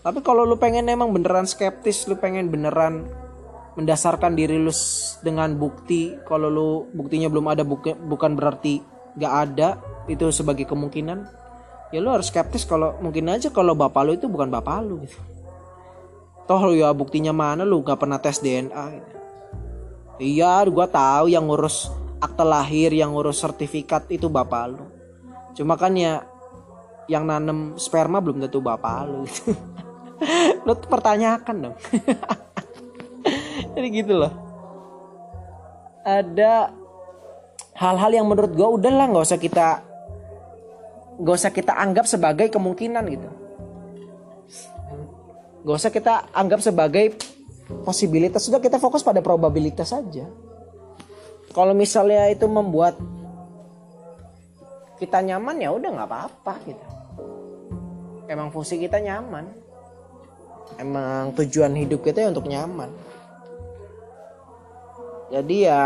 tapi 0.00 0.22
kalau 0.22 0.46
lu 0.46 0.56
pengen 0.56 0.86
emang 0.86 1.10
beneran 1.10 1.44
skeptis 1.44 2.06
lu 2.06 2.14
pengen 2.14 2.48
beneran 2.48 3.04
mendasarkan 3.74 4.38
diri 4.38 4.54
lu 4.54 4.70
dengan 5.22 5.50
bukti 5.58 6.14
kalau 6.22 6.46
lu 6.46 6.68
buktinya 6.94 7.26
belum 7.26 7.46
ada 7.50 7.66
bukan 7.66 8.38
berarti 8.38 8.78
gak 9.18 9.34
ada 9.50 9.68
itu 10.06 10.30
sebagai 10.30 10.66
kemungkinan 10.66 11.26
ya 11.90 11.98
lu 11.98 12.10
harus 12.10 12.30
skeptis 12.30 12.66
kalau 12.66 12.98
mungkin 13.02 13.30
aja 13.30 13.50
kalau 13.50 13.74
bapak 13.74 14.02
lu 14.06 14.12
itu 14.14 14.26
bukan 14.30 14.50
bapak 14.50 14.78
lu 14.82 15.02
gitu 15.02 15.18
toh 16.46 16.60
lu 16.70 16.78
ya 16.78 16.94
buktinya 16.94 17.34
mana 17.34 17.66
lu 17.66 17.82
gak 17.82 17.98
pernah 17.98 18.18
tes 18.22 18.38
DNA 18.38 18.84
gitu. 18.94 19.16
iya 20.22 20.62
gua 20.70 20.86
tahu 20.86 21.30
yang 21.30 21.46
ngurus 21.50 21.90
akte 22.22 22.46
lahir 22.46 22.94
yang 22.94 23.10
ngurus 23.10 23.42
sertifikat 23.42 24.06
itu 24.10 24.30
bapak 24.30 24.74
lu 24.74 24.86
cuma 25.54 25.74
kan 25.74 25.94
ya 25.98 26.22
yang 27.10 27.26
nanem 27.26 27.74
sperma 27.74 28.22
belum 28.22 28.38
tentu 28.46 28.62
bapak 28.62 28.98
lu 29.10 29.26
gitu. 29.26 29.50
lu 30.66 30.72
pertanyakan 30.78 31.70
dong 31.70 31.76
jadi 33.74 33.88
gitu 33.90 34.14
loh. 34.14 34.32
Ada 36.06 36.70
hal-hal 37.74 38.10
yang 38.22 38.26
menurut 38.30 38.54
gue 38.54 38.68
udahlah 38.80 39.10
nggak 39.10 39.26
usah 39.26 39.40
kita 39.40 39.82
gak 41.14 41.36
usah 41.38 41.52
kita 41.54 41.78
anggap 41.78 42.10
sebagai 42.10 42.50
kemungkinan 42.50 43.04
gitu. 43.06 43.30
Gak 45.62 45.76
usah 45.78 45.92
kita 45.94 46.26
anggap 46.34 46.58
sebagai 46.58 47.14
posibilitas 47.86 48.42
sudah 48.42 48.58
kita 48.58 48.82
fokus 48.82 49.06
pada 49.06 49.22
probabilitas 49.22 49.94
saja. 49.94 50.26
Kalau 51.54 51.70
misalnya 51.70 52.26
itu 52.34 52.50
membuat 52.50 52.98
kita 54.98 55.22
nyaman 55.22 55.62
ya 55.62 55.70
udah 55.70 55.90
nggak 55.94 56.08
apa-apa 56.10 56.54
gitu. 56.66 56.86
Emang 58.26 58.50
fungsi 58.50 58.82
kita 58.82 58.98
nyaman. 58.98 59.46
Emang 60.82 61.30
tujuan 61.38 61.78
hidup 61.78 62.02
kita 62.02 62.26
ya 62.26 62.34
untuk 62.34 62.50
nyaman 62.50 62.90
jadi 65.32 65.56
ya 65.70 65.80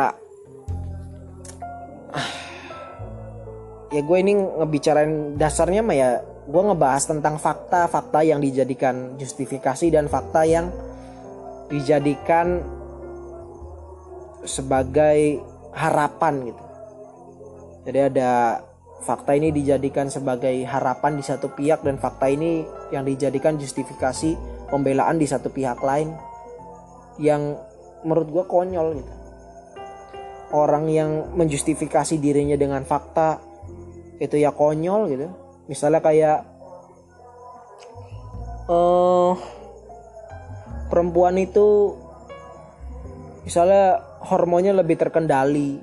ya 3.88 4.00
gue 4.04 4.18
ini 4.20 4.32
ngebicarain 4.36 5.38
dasarnya 5.40 5.80
mah 5.80 5.96
ya 5.96 6.10
gue 6.48 6.62
ngebahas 6.64 7.04
tentang 7.04 7.36
fakta-fakta 7.36 8.24
yang 8.24 8.40
dijadikan 8.40 9.20
justifikasi 9.20 9.92
dan 9.92 10.08
fakta 10.08 10.48
yang 10.48 10.72
dijadikan 11.68 12.64
sebagai 14.48 15.44
harapan 15.76 16.48
gitu. 16.48 16.64
Jadi 17.84 18.00
ada 18.00 18.64
fakta 19.04 19.36
ini 19.36 19.52
dijadikan 19.52 20.08
sebagai 20.08 20.56
harapan 20.64 21.20
di 21.20 21.24
satu 21.24 21.52
pihak 21.52 21.84
dan 21.84 22.00
fakta 22.00 22.32
ini 22.32 22.64
yang 22.90 23.04
dijadikan 23.04 23.60
justifikasi 23.60 24.34
pembelaan 24.72 25.20
di 25.20 25.28
satu 25.28 25.52
pihak 25.52 25.80
lain 25.84 26.16
yang 27.20 27.60
menurut 28.08 28.28
gue 28.32 28.44
konyol 28.48 28.88
gitu. 29.04 29.12
Orang 30.48 30.88
yang 30.88 31.36
menjustifikasi 31.36 32.16
dirinya 32.16 32.56
dengan 32.56 32.80
fakta 32.84 33.40
itu 34.16 34.40
ya 34.40 34.50
konyol 34.50 35.00
gitu. 35.12 35.28
Misalnya 35.68 36.00
kayak 36.00 36.38
uh, 38.72 39.36
perempuan 40.88 41.36
itu 41.36 41.96
misalnya 43.44 44.00
hormonnya 44.24 44.72
lebih 44.76 44.96
terkendali 44.96 45.80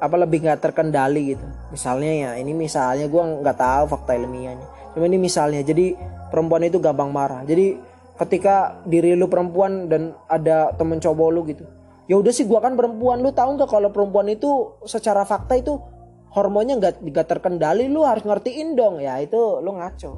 apa 0.00 0.16
lebih 0.20 0.44
nggak 0.44 0.60
terkendali 0.60 1.36
gitu. 1.36 1.46
Misalnya 1.72 2.12
ya 2.12 2.30
ini 2.36 2.52
misalnya 2.52 3.08
gue 3.08 3.22
nggak 3.40 3.56
tahu 3.56 3.84
fakta 3.88 4.12
ilmiahnya. 4.20 4.92
Cuma 4.92 5.08
ini 5.08 5.16
misalnya 5.16 5.64
jadi 5.64 5.96
perempuan 6.28 6.68
itu 6.68 6.76
gampang 6.76 7.08
marah. 7.08 7.40
Jadi 7.48 7.80
ketika 8.20 8.78
diri 8.86 9.16
lu 9.16 9.26
perempuan 9.26 9.88
dan 9.88 10.14
ada 10.30 10.70
temen 10.76 11.02
cowok 11.02 11.28
lu 11.34 11.42
gitu 11.48 11.64
ya 12.10 12.20
udah 12.20 12.32
sih 12.32 12.44
gue 12.44 12.58
kan 12.60 12.76
perempuan. 12.76 13.20
Lu 13.20 13.32
tahu 13.32 13.56
nggak 13.56 13.70
kalau 13.70 13.88
perempuan 13.90 14.28
itu 14.28 14.76
secara 14.84 15.24
fakta 15.24 15.56
itu 15.56 15.80
hormonnya 16.32 16.78
nggak 16.80 16.94
nggak 17.00 17.26
terkendali? 17.26 17.88
Lu 17.88 18.04
harus 18.04 18.24
ngertiin 18.24 18.76
dong. 18.76 19.00
Ya 19.00 19.18
itu 19.20 19.60
lu 19.60 19.76
ngaco. 19.76 20.12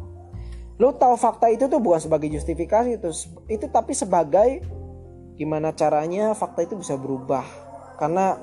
Lu 0.77 0.93
tahu 0.93 1.15
fakta 1.17 1.49
itu 1.49 1.71
tuh 1.73 1.81
bukan 1.81 2.03
sebagai 2.03 2.29
justifikasi 2.29 3.01
itu 3.01 3.11
itu 3.49 3.67
tapi 3.73 3.97
sebagai 3.97 4.61
gimana 5.37 5.73
caranya 5.73 6.33
fakta 6.37 6.65
itu 6.67 6.77
bisa 6.77 6.99
berubah. 7.01 7.45
Karena 7.97 8.37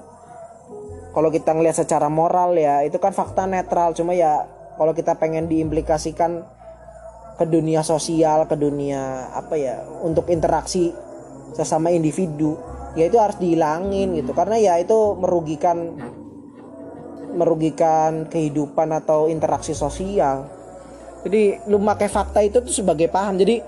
kalau 1.13 1.29
kita 1.29 1.53
ngelihat 1.53 1.77
secara 1.85 2.09
moral 2.09 2.57
ya 2.57 2.81
itu 2.81 2.97
kan 2.97 3.13
fakta 3.13 3.45
netral. 3.45 3.93
Cuma 3.93 4.17
ya 4.17 4.49
kalau 4.79 4.97
kita 4.97 5.13
pengen 5.21 5.45
diimplikasikan 5.45 6.41
ke 7.33 7.45
dunia 7.49 7.81
sosial 7.81 8.45
ke 8.45 8.53
dunia 8.53 9.33
apa 9.33 9.57
ya 9.57 9.81
untuk 10.05 10.29
interaksi 10.29 10.93
sesama 11.57 11.89
individu 11.89 12.57
ya 12.93 13.09
itu 13.09 13.17
harus 13.17 13.37
dihilangin 13.37 14.17
gitu. 14.17 14.31
Karena 14.33 14.57
ya 14.57 14.73
itu 14.81 15.17
merugikan 15.17 15.97
merugikan 17.33 18.29
kehidupan 18.29 18.93
atau 18.93 19.27
interaksi 19.27 19.73
sosial. 19.73 20.47
Jadi 21.25 21.65
lu 21.71 21.81
pakai 21.81 22.09
fakta 22.11 22.43
itu 22.45 22.61
tuh 22.61 22.73
sebagai 22.73 23.09
paham. 23.09 23.39
Jadi 23.41 23.63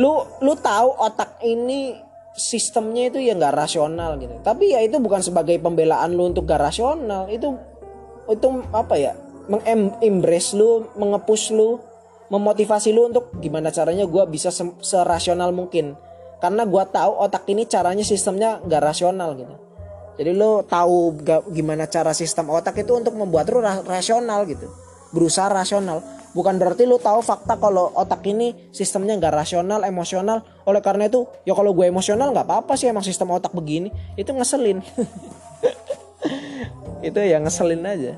lu 0.00 0.24
lu 0.42 0.52
tahu 0.56 0.88
otak 0.96 1.38
ini 1.44 1.94
sistemnya 2.34 3.12
itu 3.12 3.20
ya 3.20 3.36
nggak 3.36 3.54
rasional 3.54 4.16
gitu. 4.18 4.34
Tapi 4.42 4.74
ya 4.74 4.80
itu 4.82 4.96
bukan 4.98 5.22
sebagai 5.22 5.60
pembelaan 5.60 6.16
lu 6.16 6.30
untuk 6.30 6.48
gak 6.48 6.72
rasional. 6.72 7.28
Itu 7.28 7.54
itu 8.26 8.48
apa 8.74 8.96
ya? 8.96 9.12
Mengembrace 9.50 10.54
lu 10.56 10.86
mengepus 10.94 11.50
lu 11.50 11.78
memotivasi 12.30 12.94
lu 12.94 13.10
untuk 13.10 13.34
gimana 13.42 13.74
caranya 13.74 14.06
gue 14.06 14.24
bisa 14.30 14.54
se- 14.54 14.78
serasional 14.80 15.50
mungkin 15.50 15.98
karena 16.40 16.64
gue 16.64 16.84
tahu 16.88 17.12
otak 17.20 17.44
ini 17.52 17.68
caranya 17.68 18.02
sistemnya 18.02 18.58
nggak 18.64 18.80
rasional 18.80 19.36
gitu. 19.36 19.54
Jadi 20.16 20.36
lu 20.36 20.64
tahu 20.64 21.20
gimana 21.52 21.84
cara 21.88 22.16
sistem 22.16 22.48
otak 22.48 22.80
itu 22.80 22.92
untuk 22.96 23.12
membuat 23.12 23.48
ra- 23.52 23.84
rasional 23.84 24.48
gitu. 24.48 24.68
Berusaha 25.12 25.52
rasional. 25.52 26.00
Bukan 26.32 26.56
berarti 26.56 26.88
lu 26.88 26.96
tahu 26.96 27.20
fakta 27.20 27.60
kalau 27.60 27.92
otak 27.92 28.24
ini 28.24 28.56
sistemnya 28.72 29.16
nggak 29.20 29.36
rasional 29.36 29.84
emosional. 29.84 30.40
Oleh 30.64 30.80
karena 30.80 31.12
itu 31.12 31.28
ya 31.44 31.52
kalau 31.52 31.76
gue 31.76 31.84
emosional 31.88 32.32
nggak 32.32 32.48
apa-apa 32.48 32.72
sih 32.76 32.88
emang 32.88 33.04
sistem 33.04 33.36
otak 33.36 33.52
begini. 33.52 33.92
Itu 34.16 34.32
ngeselin. 34.32 34.80
Itu 37.00 37.16
ya 37.16 37.40
ngeselin 37.40 37.80
aja. 37.80 38.12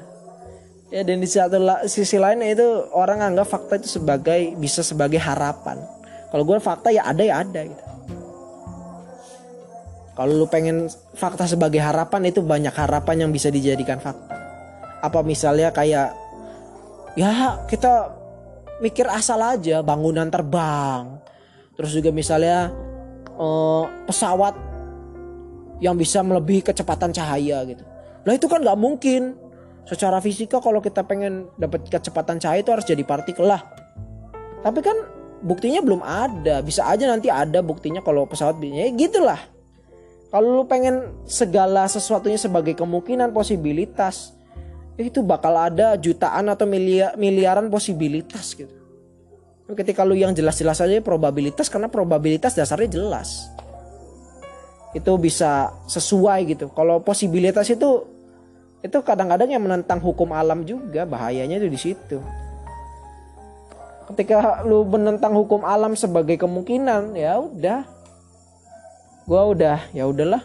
Ya 0.91 1.01
dan 1.07 1.23
di 1.23 1.29
satu 1.31 1.57
sisi 1.87 2.19
lain 2.19 2.43
itu 2.43 2.67
orang 2.93 3.23
anggap 3.23 3.49
fakta 3.49 3.81
itu 3.81 3.89
sebagai 3.97 4.59
bisa 4.59 4.83
sebagai 4.83 5.23
harapan. 5.23 5.79
Kalau 6.35 6.43
gue 6.43 6.59
fakta 6.59 6.91
ya 6.91 7.07
ada 7.07 7.23
ya 7.23 7.47
ada 7.47 7.63
gitu 7.63 7.92
kalau 10.13 10.45
lu 10.45 10.47
pengen 10.49 10.93
fakta 11.17 11.49
sebagai 11.49 11.81
harapan 11.81 12.29
itu 12.29 12.45
banyak 12.45 12.73
harapan 12.77 13.27
yang 13.27 13.31
bisa 13.33 13.49
dijadikan 13.49 13.97
fakta. 13.97 14.37
Apa 15.01 15.25
misalnya 15.25 15.73
kayak 15.73 16.13
ya 17.17 17.65
kita 17.65 18.13
mikir 18.85 19.09
asal 19.09 19.41
aja 19.41 19.81
bangunan 19.81 20.29
terbang. 20.29 21.17
Terus 21.81 21.97
juga 21.97 22.13
misalnya 22.13 22.69
eh, 23.25 23.85
pesawat 24.05 24.55
yang 25.81 25.97
bisa 25.97 26.21
melebihi 26.21 26.61
kecepatan 26.61 27.17
cahaya 27.17 27.65
gitu. 27.65 27.83
Lah 28.29 28.37
itu 28.37 28.47
kan 28.53 28.61
nggak 28.61 28.79
mungkin. 28.79 29.41
Secara 29.83 30.23
fisika 30.23 30.63
kalau 30.63 30.79
kita 30.79 31.03
pengen 31.03 31.51
dapat 31.59 31.91
kecepatan 31.91 32.39
cahaya 32.39 32.63
itu 32.63 32.71
harus 32.71 32.87
jadi 32.87 33.03
partikel 33.03 33.49
lah. 33.49 33.65
Tapi 34.63 34.79
kan 34.79 34.95
buktinya 35.43 35.83
belum 35.83 36.05
ada. 36.05 36.63
Bisa 36.63 36.87
aja 36.87 37.09
nanti 37.11 37.33
ada 37.33 37.65
buktinya 37.65 37.99
kalau 37.99 38.23
pesawat 38.23 38.63
ya 38.63 38.87
gitulah 38.95 39.52
kalau 40.33 40.49
lu 40.57 40.65
pengen 40.65 41.13
segala 41.29 41.85
sesuatunya 41.85 42.41
sebagai 42.41 42.73
kemungkinan 42.73 43.37
posibilitas 43.37 44.33
itu 44.97 45.21
bakal 45.21 45.53
ada 45.61 45.93
jutaan 46.01 46.49
atau 46.49 46.65
miliar, 46.65 47.13
miliaran 47.21 47.69
posibilitas 47.69 48.57
gitu. 48.57 48.73
Tapi 49.69 49.77
ketika 49.77 50.09
lu 50.09 50.17
yang 50.17 50.33
jelas-jelas 50.33 50.81
aja 50.81 51.05
probabilitas 51.05 51.69
karena 51.69 51.93
probabilitas 51.93 52.57
dasarnya 52.57 52.97
jelas. 52.97 53.53
Itu 54.97 55.21
bisa 55.21 55.69
sesuai 55.85 56.49
gitu. 56.49 56.73
Kalau 56.73 57.05
posibilitas 57.05 57.69
itu 57.69 58.09
itu 58.81 58.99
kadang-kadang 59.05 59.53
yang 59.53 59.61
menentang 59.61 60.01
hukum 60.01 60.33
alam 60.33 60.65
juga 60.65 61.05
bahayanya 61.05 61.61
itu 61.61 61.69
di 61.69 61.77
situ. 61.77 62.19
Ketika 64.09 64.65
lu 64.65 64.89
menentang 64.89 65.37
hukum 65.37 65.61
alam 65.61 65.93
sebagai 65.93 66.41
kemungkinan 66.41 67.21
ya 67.21 67.37
udah 67.37 67.85
gua 69.27 69.51
udah 69.51 69.79
ya 69.95 70.07
udahlah. 70.09 70.43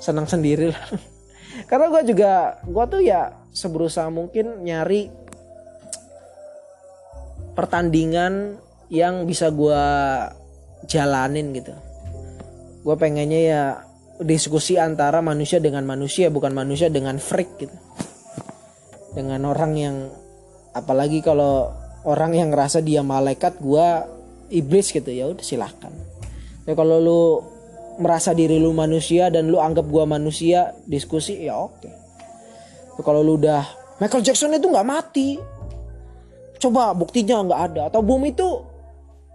Senang 0.00 0.24
sendiri 0.24 0.72
lah 0.72 0.84
karena 1.68 1.92
gua 1.92 2.00
juga 2.00 2.56
gua 2.64 2.88
tuh 2.88 3.04
ya 3.04 3.36
seberusaha 3.52 4.08
mungkin 4.08 4.64
nyari 4.64 5.12
pertandingan 7.52 8.56
yang 8.88 9.28
bisa 9.28 9.52
gua 9.52 9.82
jalanin 10.88 11.52
gitu. 11.52 11.74
Gue 12.80 12.96
pengennya 12.96 13.40
ya 13.40 13.62
diskusi 14.24 14.80
antara 14.80 15.20
manusia 15.20 15.60
dengan 15.60 15.84
manusia 15.84 16.32
bukan 16.32 16.56
manusia 16.56 16.88
dengan 16.88 17.20
freak 17.20 17.60
gitu. 17.60 17.76
Dengan 19.12 19.44
orang 19.44 19.72
yang 19.76 19.96
apalagi 20.72 21.20
kalau 21.20 21.68
orang 22.08 22.32
yang 22.32 22.48
ngerasa 22.48 22.80
dia 22.80 23.04
malaikat 23.04 23.60
gue 23.60 23.88
iblis 24.48 24.88
gitu. 24.88 25.12
Ya 25.12 25.28
udah 25.28 25.44
silahkan 25.44 25.92
ya 26.68 26.72
kalau 26.78 26.96
lu 27.02 27.22
merasa 28.00 28.32
diri 28.32 28.56
lu 28.56 28.72
manusia 28.72 29.28
dan 29.28 29.52
lu 29.52 29.60
anggap 29.60 29.84
gua 29.86 30.08
manusia 30.08 30.72
diskusi 30.88 31.44
ya 31.44 31.60
oke 31.60 31.88
Tapi 32.96 33.02
kalau 33.04 33.20
lu 33.20 33.36
udah 33.36 33.62
Michael 34.00 34.24
Jackson 34.24 34.56
itu 34.56 34.66
nggak 34.66 34.88
mati 34.88 35.36
coba 36.60 36.92
buktinya 36.92 37.40
nggak 37.44 37.60
ada 37.72 37.82
atau 37.92 38.00
bumi 38.04 38.32
itu 38.32 38.48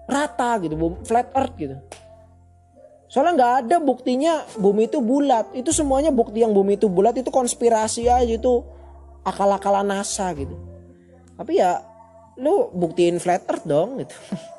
rata 0.05 0.61
gitu 0.61 0.77
bumi 0.77 1.01
flat 1.01 1.29
earth 1.33 1.55
gitu 1.57 1.77
Soalnya 3.15 3.31
nggak 3.39 3.53
ada 3.63 3.77
buktinya 3.79 4.43
bumi 4.59 4.91
itu 4.91 4.99
bulat. 4.99 5.47
Itu 5.55 5.71
semuanya 5.71 6.11
bukti 6.11 6.43
yang 6.43 6.51
bumi 6.51 6.75
itu 6.75 6.91
bulat 6.91 7.15
itu 7.15 7.31
konspirasi 7.31 8.11
aja 8.11 8.27
itu 8.27 8.59
akal-akalan 9.23 9.87
NASA 9.87 10.35
gitu. 10.35 10.51
Tapi 11.39 11.63
ya 11.63 11.79
lu 12.35 12.67
buktiin 12.75 13.23
flat 13.23 13.47
earth 13.47 13.63
dong 13.63 14.03
gitu. 14.03 14.11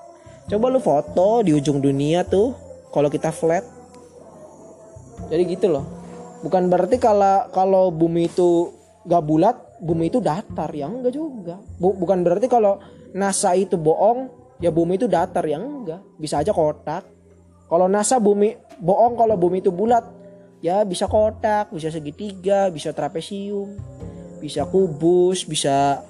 Coba 0.56 0.72
lu 0.72 0.80
foto 0.80 1.44
di 1.44 1.52
ujung 1.52 1.84
dunia 1.84 2.24
tuh 2.24 2.56
kalau 2.96 3.12
kita 3.12 3.28
flat. 3.28 3.75
Jadi 5.26 5.42
gitu 5.50 5.66
loh. 5.72 5.84
Bukan 6.44 6.68
berarti 6.70 7.00
kalau 7.00 7.48
kalau 7.50 7.90
bumi 7.90 8.28
itu 8.30 8.70
gak 9.06 9.24
bulat, 9.24 9.56
bumi 9.82 10.12
itu 10.12 10.22
datar. 10.22 10.70
Ya 10.72 10.86
enggak 10.86 11.14
juga. 11.16 11.58
Bu- 11.80 11.96
bukan 11.96 12.22
berarti 12.22 12.46
kalau 12.46 12.78
NASA 13.16 13.56
itu 13.56 13.74
bohong, 13.80 14.30
ya 14.62 14.70
bumi 14.70 15.00
itu 15.00 15.08
datar. 15.08 15.42
Ya 15.46 15.58
enggak. 15.58 16.00
Bisa 16.20 16.40
aja 16.40 16.52
kotak. 16.52 17.04
Kalau 17.66 17.90
NASA 17.90 18.22
bumi 18.22 18.54
bohong 18.78 19.18
kalau 19.18 19.34
bumi 19.34 19.58
itu 19.58 19.74
bulat, 19.74 20.06
ya 20.62 20.86
bisa 20.86 21.10
kotak, 21.10 21.74
bisa 21.74 21.90
segitiga, 21.90 22.70
bisa 22.70 22.94
trapesium, 22.94 23.74
bisa 24.38 24.62
kubus, 24.70 25.42
bisa 25.42 26.04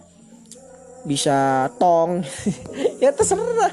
bisa 1.06 1.70
tong. 1.80 2.20
ya 3.02 3.14
terserah. 3.14 3.72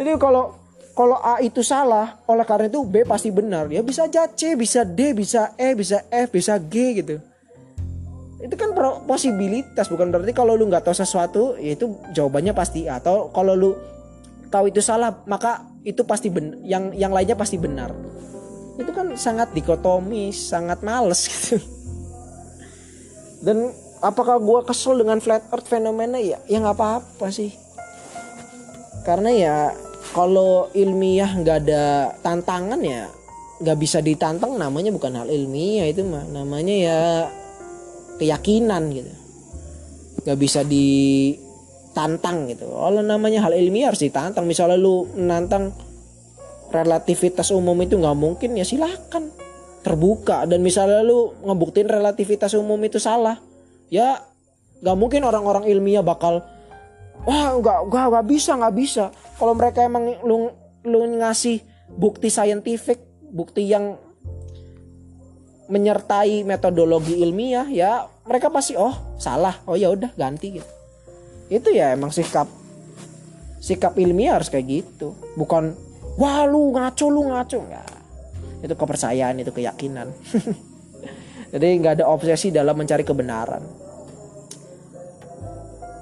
Jadi 0.00 0.16
kalau 0.16 0.59
kalau 1.00 1.16
A 1.24 1.40
itu 1.40 1.64
salah, 1.64 2.20
oleh 2.28 2.44
karena 2.44 2.68
itu 2.68 2.84
B 2.84 3.08
pasti 3.08 3.32
benar. 3.32 3.72
Ya 3.72 3.80
bisa 3.80 4.04
aja 4.04 4.28
C, 4.28 4.52
bisa 4.52 4.84
D, 4.84 5.16
bisa 5.16 5.56
E, 5.56 5.72
bisa 5.72 6.04
F, 6.12 6.28
bisa 6.28 6.60
G 6.60 7.00
gitu. 7.00 7.16
Itu 8.36 8.52
kan 8.60 8.76
posibilitas, 9.08 9.88
bukan 9.88 10.12
berarti 10.12 10.36
kalau 10.36 10.60
lu 10.60 10.68
nggak 10.68 10.84
tahu 10.84 10.92
sesuatu, 10.92 11.56
ya 11.56 11.72
itu 11.72 11.96
jawabannya 12.12 12.52
pasti 12.52 12.84
A. 12.84 13.00
Atau 13.00 13.32
kalau 13.32 13.56
lu 13.56 13.72
tahu 14.52 14.68
itu 14.68 14.84
salah, 14.84 15.24
maka 15.24 15.64
itu 15.88 16.04
pasti 16.04 16.28
ben 16.28 16.60
yang 16.68 16.92
yang 16.92 17.16
lainnya 17.16 17.32
pasti 17.32 17.56
benar. 17.56 17.96
Itu 18.76 18.92
kan 18.92 19.16
sangat 19.16 19.56
dikotomis, 19.56 20.36
sangat 20.36 20.84
males 20.84 21.24
gitu. 21.32 21.64
Dan 23.40 23.72
apakah 24.04 24.36
gua 24.36 24.68
kesel 24.68 25.00
dengan 25.00 25.16
flat 25.16 25.48
earth 25.48 25.64
fenomena 25.64 26.20
ya? 26.20 26.44
Ya 26.44 26.60
nggak 26.60 26.76
apa-apa 26.76 27.32
sih. 27.32 27.56
Karena 29.00 29.32
ya 29.32 29.56
kalau 30.10 30.66
ilmiah 30.74 31.30
nggak 31.30 31.56
ada 31.66 32.14
tantangan 32.18 32.80
ya 32.82 33.06
nggak 33.60 33.78
bisa 33.78 34.00
ditantang 34.00 34.56
namanya 34.56 34.88
bukan 34.90 35.12
hal 35.14 35.28
ilmiah 35.28 35.86
itu 35.86 36.02
mah. 36.02 36.24
Namanya 36.32 36.74
ya 36.74 37.00
keyakinan 38.16 38.82
gitu. 38.90 39.12
Nggak 40.24 40.38
bisa 40.40 40.60
ditantang 40.64 42.48
gitu. 42.48 42.64
Kalau 42.66 43.04
namanya 43.04 43.44
hal 43.44 43.52
ilmiah 43.54 43.92
harus 43.92 44.00
ditantang. 44.00 44.48
Misalnya 44.48 44.80
lu 44.80 45.04
menantang 45.12 45.76
relativitas 46.72 47.52
umum 47.52 47.76
itu 47.84 48.00
nggak 48.00 48.16
mungkin 48.16 48.56
ya 48.56 48.64
silahkan 48.64 49.28
terbuka. 49.84 50.48
Dan 50.48 50.64
misalnya 50.64 51.04
lu 51.04 51.36
ngebuktiin 51.44 51.86
relativitas 51.86 52.56
umum 52.56 52.80
itu 52.80 52.96
salah 52.96 53.36
ya 53.92 54.24
nggak 54.80 54.96
mungkin 54.96 55.20
orang-orang 55.28 55.68
ilmiah 55.68 56.00
bakal 56.00 56.40
wah 57.28 57.52
nggak 57.60 57.78
nggak 57.92 58.06
nggak 58.08 58.26
bisa 58.26 58.56
nggak 58.56 58.74
bisa 58.74 59.04
kalau 59.40 59.56
mereka 59.56 59.80
emang 59.88 60.20
lu 60.20 60.52
lu 60.84 61.00
ngasih 61.16 61.64
bukti 61.96 62.28
saintifik 62.28 63.00
bukti 63.32 63.72
yang 63.72 63.96
menyertai 65.72 66.44
metodologi 66.44 67.24
ilmiah 67.24 67.64
ya 67.72 68.04
mereka 68.28 68.52
pasti 68.52 68.76
oh 68.76 69.16
salah. 69.16 69.56
Oh 69.64 69.80
ya 69.80 69.88
udah 69.88 70.12
ganti. 70.12 70.60
Gitu 70.60 70.70
itu 71.50 71.74
ya 71.74 71.90
emang 71.98 72.14
sikap 72.14 72.46
sikap 73.58 73.98
ilmiah 73.98 74.36
harus 74.36 74.52
kayak 74.52 74.66
gitu. 74.68 75.16
Bukan 75.34 75.72
wah 76.20 76.44
lu 76.44 76.76
ngaco 76.76 77.06
lu 77.08 77.32
ngaco. 77.32 77.58
Ya 77.66 77.82
itu 78.60 78.74
kepercayaan 78.76 79.40
itu 79.40 79.50
keyakinan. 79.56 80.12
Jadi 81.56 81.66
nggak 81.80 81.98
ada 81.98 82.06
obsesi 82.06 82.52
dalam 82.52 82.76
mencari 82.76 83.02
kebenaran 83.02 83.79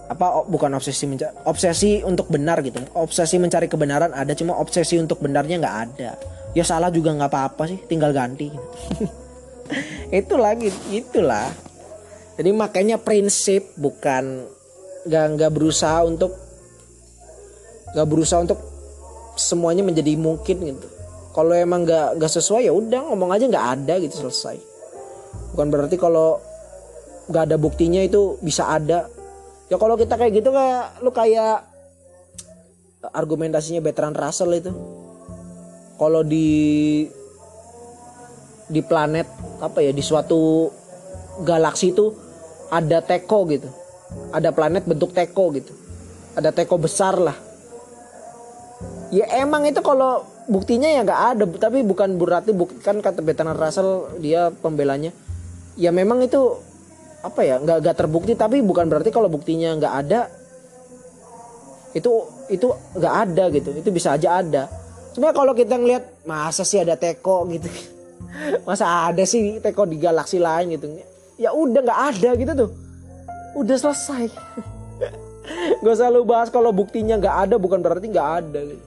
apa 0.08 0.48
bukan 0.48 0.72
obsesi 0.72 1.04
mencari 1.04 1.36
obsesi 1.44 2.00
untuk 2.00 2.32
benar 2.32 2.64
gitu. 2.64 2.80
Obsesi 2.96 3.36
mencari 3.36 3.68
kebenaran 3.68 4.16
ada 4.16 4.32
cuma 4.32 4.56
obsesi 4.56 4.96
untuk 4.96 5.20
benarnya 5.20 5.60
nggak 5.60 5.76
ada. 5.88 6.10
Ya 6.56 6.64
salah 6.64 6.88
juga 6.88 7.12
nggak 7.12 7.28
apa-apa 7.28 7.68
sih 7.68 7.78
tinggal 7.84 8.16
ganti. 8.16 8.48
Itu 10.24 10.40
lagi 10.40 10.72
itulah 10.88 11.52
jadi 12.38 12.54
makanya 12.54 13.02
prinsip 13.02 13.74
bukan 13.74 14.46
nggak 15.04 15.24
nggak 15.34 15.50
berusaha 15.50 16.06
untuk 16.06 16.38
nggak 17.92 18.06
berusaha 18.06 18.40
untuk 18.46 18.62
semuanya 19.34 19.82
menjadi 19.82 20.14
mungkin 20.14 20.62
gitu. 20.62 20.88
Kalau 21.34 21.50
emang 21.50 21.82
nggak 21.82 22.14
nggak 22.14 22.32
sesuai 22.32 22.70
ya 22.70 22.72
udah 22.72 23.10
ngomong 23.10 23.34
aja 23.34 23.44
nggak 23.50 23.68
ada 23.82 23.94
gitu 23.98 24.24
selesai. 24.24 24.56
Bukan 25.52 25.66
berarti 25.66 25.98
kalau 25.98 26.38
nggak 27.26 27.42
ada 27.50 27.56
buktinya 27.58 28.06
itu 28.06 28.38
bisa 28.38 28.70
ada 28.70 29.10
ya 29.68 29.76
kalau 29.76 29.94
kita 30.00 30.16
kayak 30.16 30.32
gitu 30.40 30.50
kayak 30.52 31.00
lu 31.04 31.12
kayak 31.12 31.68
argumentasinya 33.12 33.80
Bertrand 33.84 34.16
Russell 34.16 34.56
itu. 34.56 34.72
Kalau 35.98 36.22
di 36.22 37.06
di 38.68 38.80
planet 38.84 39.26
apa 39.64 39.80
ya 39.80 39.90
di 39.90 40.04
suatu 40.04 40.70
galaksi 41.42 41.90
itu 41.94 42.14
ada 42.70 43.02
teko 43.02 43.48
gitu. 43.50 43.68
Ada 44.34 44.54
planet 44.54 44.86
bentuk 44.86 45.14
teko 45.14 45.50
gitu. 45.54 45.72
Ada 46.38 46.54
teko 46.54 46.78
besar 46.78 47.18
lah. 47.18 47.36
Ya 49.10 49.26
emang 49.40 49.64
itu 49.66 49.80
kalau 49.80 50.22
buktinya 50.48 50.88
ya 50.88 51.04
nggak 51.04 51.22
ada 51.34 51.44
tapi 51.58 51.82
bukan 51.82 52.16
berarti 52.16 52.54
bukti 52.54 52.78
kan 52.80 53.00
kata 53.02 53.24
Bertrand 53.24 53.58
Russell 53.58 54.20
dia 54.22 54.54
pembelanya. 54.62 55.10
Ya 55.78 55.94
memang 55.94 56.22
itu 56.22 56.58
apa 57.18 57.40
ya 57.42 57.58
nggak 57.58 57.78
nggak 57.82 57.96
terbukti 57.98 58.38
tapi 58.38 58.62
bukan 58.62 58.86
berarti 58.86 59.10
kalau 59.10 59.26
buktinya 59.26 59.74
nggak 59.74 59.94
ada 60.06 60.20
itu 61.96 62.10
itu 62.46 62.66
nggak 62.94 63.14
ada 63.26 63.44
gitu 63.52 63.70
itu 63.74 63.88
bisa 63.90 64.14
aja 64.14 64.38
ada. 64.40 64.62
Sebenarnya 65.12 65.36
kalau 65.36 65.52
kita 65.56 65.74
ngelihat 65.74 66.04
masa 66.28 66.62
sih 66.62 66.78
ada 66.78 66.94
teko 66.94 67.48
gitu? 67.50 67.66
Masa 68.68 69.10
ada 69.10 69.24
sih 69.26 69.58
teko 69.58 69.88
di 69.88 69.98
galaksi 69.98 70.38
lain 70.38 70.78
gitu? 70.78 70.86
Ya 71.40 71.50
udah 71.50 71.80
nggak 71.82 72.00
ada 72.14 72.30
gitu 72.38 72.52
tuh. 72.54 72.70
Udah 73.58 73.76
selesai. 73.78 74.30
Gak 75.80 75.94
usah 75.96 76.12
lu 76.12 76.28
bahas 76.28 76.52
kalau 76.52 76.76
buktinya 76.76 77.16
nggak 77.16 77.48
ada 77.48 77.56
bukan 77.56 77.80
berarti 77.80 78.12
nggak 78.12 78.30
ada 78.44 78.60
gitu. 78.68 78.84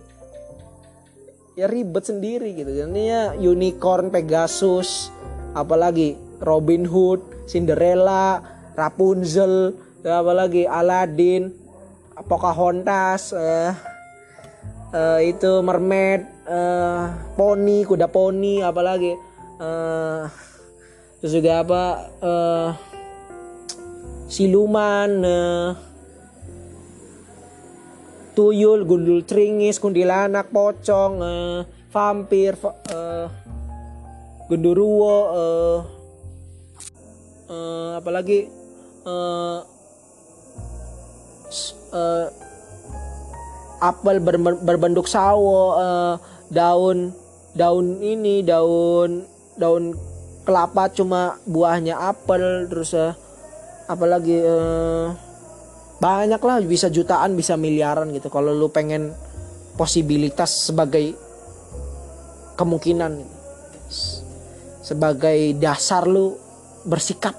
ya 1.57 1.65
ribet 1.65 2.05
sendiri 2.05 2.53
gitu. 2.53 2.69
Jadinya 2.69 3.33
unicorn 3.33 4.13
Pegasus 4.13 5.09
apalagi 5.57 6.15
Robin 6.37 6.85
Hood 6.85 7.40
Cinderella 7.51 8.39
Rapunzel 8.71 9.75
apalagi 10.07 10.63
Aladdin 10.63 11.51
Pocahontas 12.23 13.35
uh, 13.35 13.75
uh, 14.95 15.19
itu 15.19 15.59
mermaid 15.59 16.23
uh, 16.47 17.11
poni 17.35 17.83
kuda 17.83 18.07
poni 18.07 18.63
apalagi 18.63 19.11
uh, 19.59 20.31
terus 21.19 21.33
juga 21.35 21.59
apa? 21.59 21.83
Uh, 22.23 22.69
siluman 24.31 25.11
uh, 25.27 25.69
tuyul 28.31 28.87
gundul 28.87 29.27
tringis 29.27 29.75
kuntilanak 29.75 30.47
pocong 30.55 31.13
uh, 31.19 31.59
vampir 31.91 32.55
uh, 32.63 33.27
genderuwo 34.47 35.17
uh, 35.35 36.00
uh, 37.51 37.99
apalagi 37.99 38.47
uh, 39.03 39.59
uh, 41.91 42.27
apel 43.83 44.17
ber, 44.23 44.39
berbentuk 44.63 45.11
sawo 45.11 45.75
uh, 45.75 46.15
daun 46.47 47.11
daun 47.51 47.99
ini 47.99 48.39
daun 48.47 49.27
daun 49.59 49.91
kelapa 50.47 50.87
cuma 50.89 51.37
buahnya 51.43 51.99
apel 51.99 52.71
terus 52.71 52.95
uh, 52.95 53.13
apalagi 53.91 54.39
uh, 54.39 55.11
banyak 56.01 56.41
lah 56.41 56.57
bisa 56.65 56.89
jutaan 56.89 57.37
bisa 57.37 57.53
miliaran 57.53 58.09
gitu. 58.15 58.33
Kalau 58.33 58.55
lu 58.57 58.73
pengen 58.73 59.13
posibilitas 59.77 60.71
sebagai 60.71 61.13
kemungkinan 62.57 63.21
sebagai 64.81 65.53
dasar 65.61 66.09
lu 66.09 66.33
bersikap. 66.85 67.37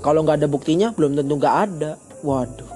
Kalau 0.00 0.24
nggak 0.24 0.40
ada 0.40 0.48
buktinya 0.48 0.88
belum 0.94 1.18
tentu 1.18 1.36
nggak 1.36 1.56
ada. 1.68 1.92
Waduh. 2.24 2.70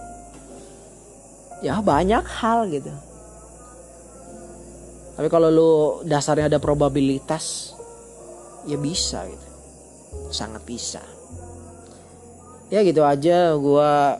Ya 1.65 1.81
banyak 1.81 2.25
hal 2.25 2.69
gitu. 2.69 2.93
Tapi 5.15 5.29
kalau 5.31 5.49
lu 5.49 5.73
dasarnya 6.05 6.53
ada 6.53 6.61
probabilitas 6.61 7.73
ya 8.69 8.77
bisa 8.77 9.25
gitu. 9.25 9.49
Sangat 10.29 10.61
bisa. 10.69 11.01
Ya 12.69 12.85
gitu 12.85 13.07
aja 13.07 13.55
gua 13.57 14.19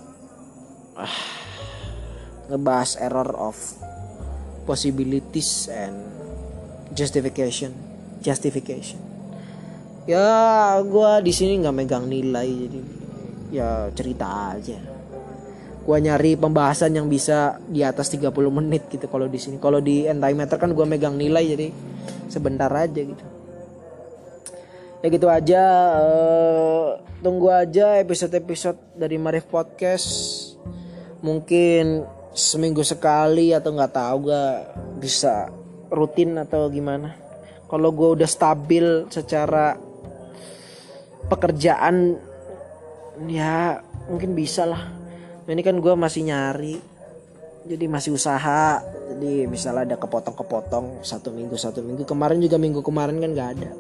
ah, 0.97 1.19
ngebahas 2.49 2.97
error 3.03 3.31
of 3.37 3.57
possibilities 4.65 5.69
and 5.69 5.99
justification. 6.97 7.75
Justification 8.25 9.04
ya 10.05 10.79
gua 10.85 11.21
di 11.25 11.33
sini 11.33 11.61
nggak 11.65 11.75
megang 11.75 12.07
nilai 12.09 12.49
jadi 12.49 12.81
ya 13.55 13.69
cerita 13.93 14.57
aja. 14.57 14.79
Gua 15.85 16.01
nyari 16.01 16.37
pembahasan 16.41 16.97
yang 16.97 17.13
bisa 17.13 17.61
di 17.69 17.85
atas 17.85 18.09
30 18.09 18.33
menit 18.49 18.89
gitu 18.89 19.05
kalau 19.05 19.29
di 19.29 19.37
sini. 19.37 19.61
Kalau 19.61 19.85
di 19.85 20.09
entimeter 20.09 20.57
kan 20.57 20.73
gua 20.73 20.89
megang 20.89 21.15
nilai 21.17 21.45
jadi 21.45 21.69
sebentar 22.29 22.73
aja 22.73 23.01
gitu. 23.01 23.25
Ya 25.05 25.13
gitu 25.13 25.29
aja 25.29 25.63
uh, 26.01 26.97
tunggu 27.21 27.53
aja 27.53 28.01
episode-episode 28.01 28.97
dari 28.97 29.21
Marif 29.21 29.45
Podcast. 29.45 30.09
Mungkin 31.21 32.05
seminggu 32.35 32.83
sekali 32.83 33.55
atau 33.55 33.71
nggak 33.77 33.95
tahu 33.95 34.17
gak 34.29 34.57
bisa 34.99 35.53
rutin 35.93 36.41
atau 36.41 36.67
gimana. 36.73 37.15
Kalau 37.71 37.95
gue 37.95 38.21
udah 38.21 38.29
stabil 38.29 39.07
secara 39.09 39.79
pekerjaan 41.31 42.19
ya 43.29 43.81
mungkin 44.11 44.37
bisa 44.37 44.69
lah. 44.69 44.83
Ini 45.45 45.61
kan 45.61 45.77
gue 45.79 45.95
masih 45.97 46.29
nyari 46.29 46.77
jadi 47.65 47.85
masih 47.89 48.17
usaha. 48.17 48.81
Jadi 49.15 49.49
misalnya 49.49 49.95
ada 49.95 49.97
kepotong-kepotong 50.01 51.05
satu 51.05 51.33
minggu 51.33 51.57
satu 51.57 51.85
minggu. 51.85 52.05
Kemarin 52.09 52.41
juga 52.41 52.57
minggu 52.57 52.81
kemarin 52.81 53.21
kan 53.21 53.31
nggak 53.33 53.51
ada 53.59 53.71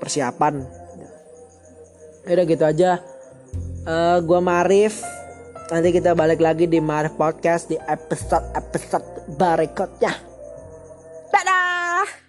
persiapan. 0.00 0.64
Ya 2.28 2.32
udah 2.36 2.44
gitu 2.44 2.64
aja. 2.64 2.90
Uh, 3.88 4.20
gue 4.20 4.40
Marif 4.44 5.00
Nanti 5.68 5.92
kita 5.92 6.16
balik 6.16 6.40
lagi 6.40 6.64
di 6.64 6.80
Marif 6.80 7.12
Podcast 7.20 7.68
di 7.68 7.76
episode-episode 7.76 9.36
berikutnya. 9.36 10.16
Dadah! 11.28 12.27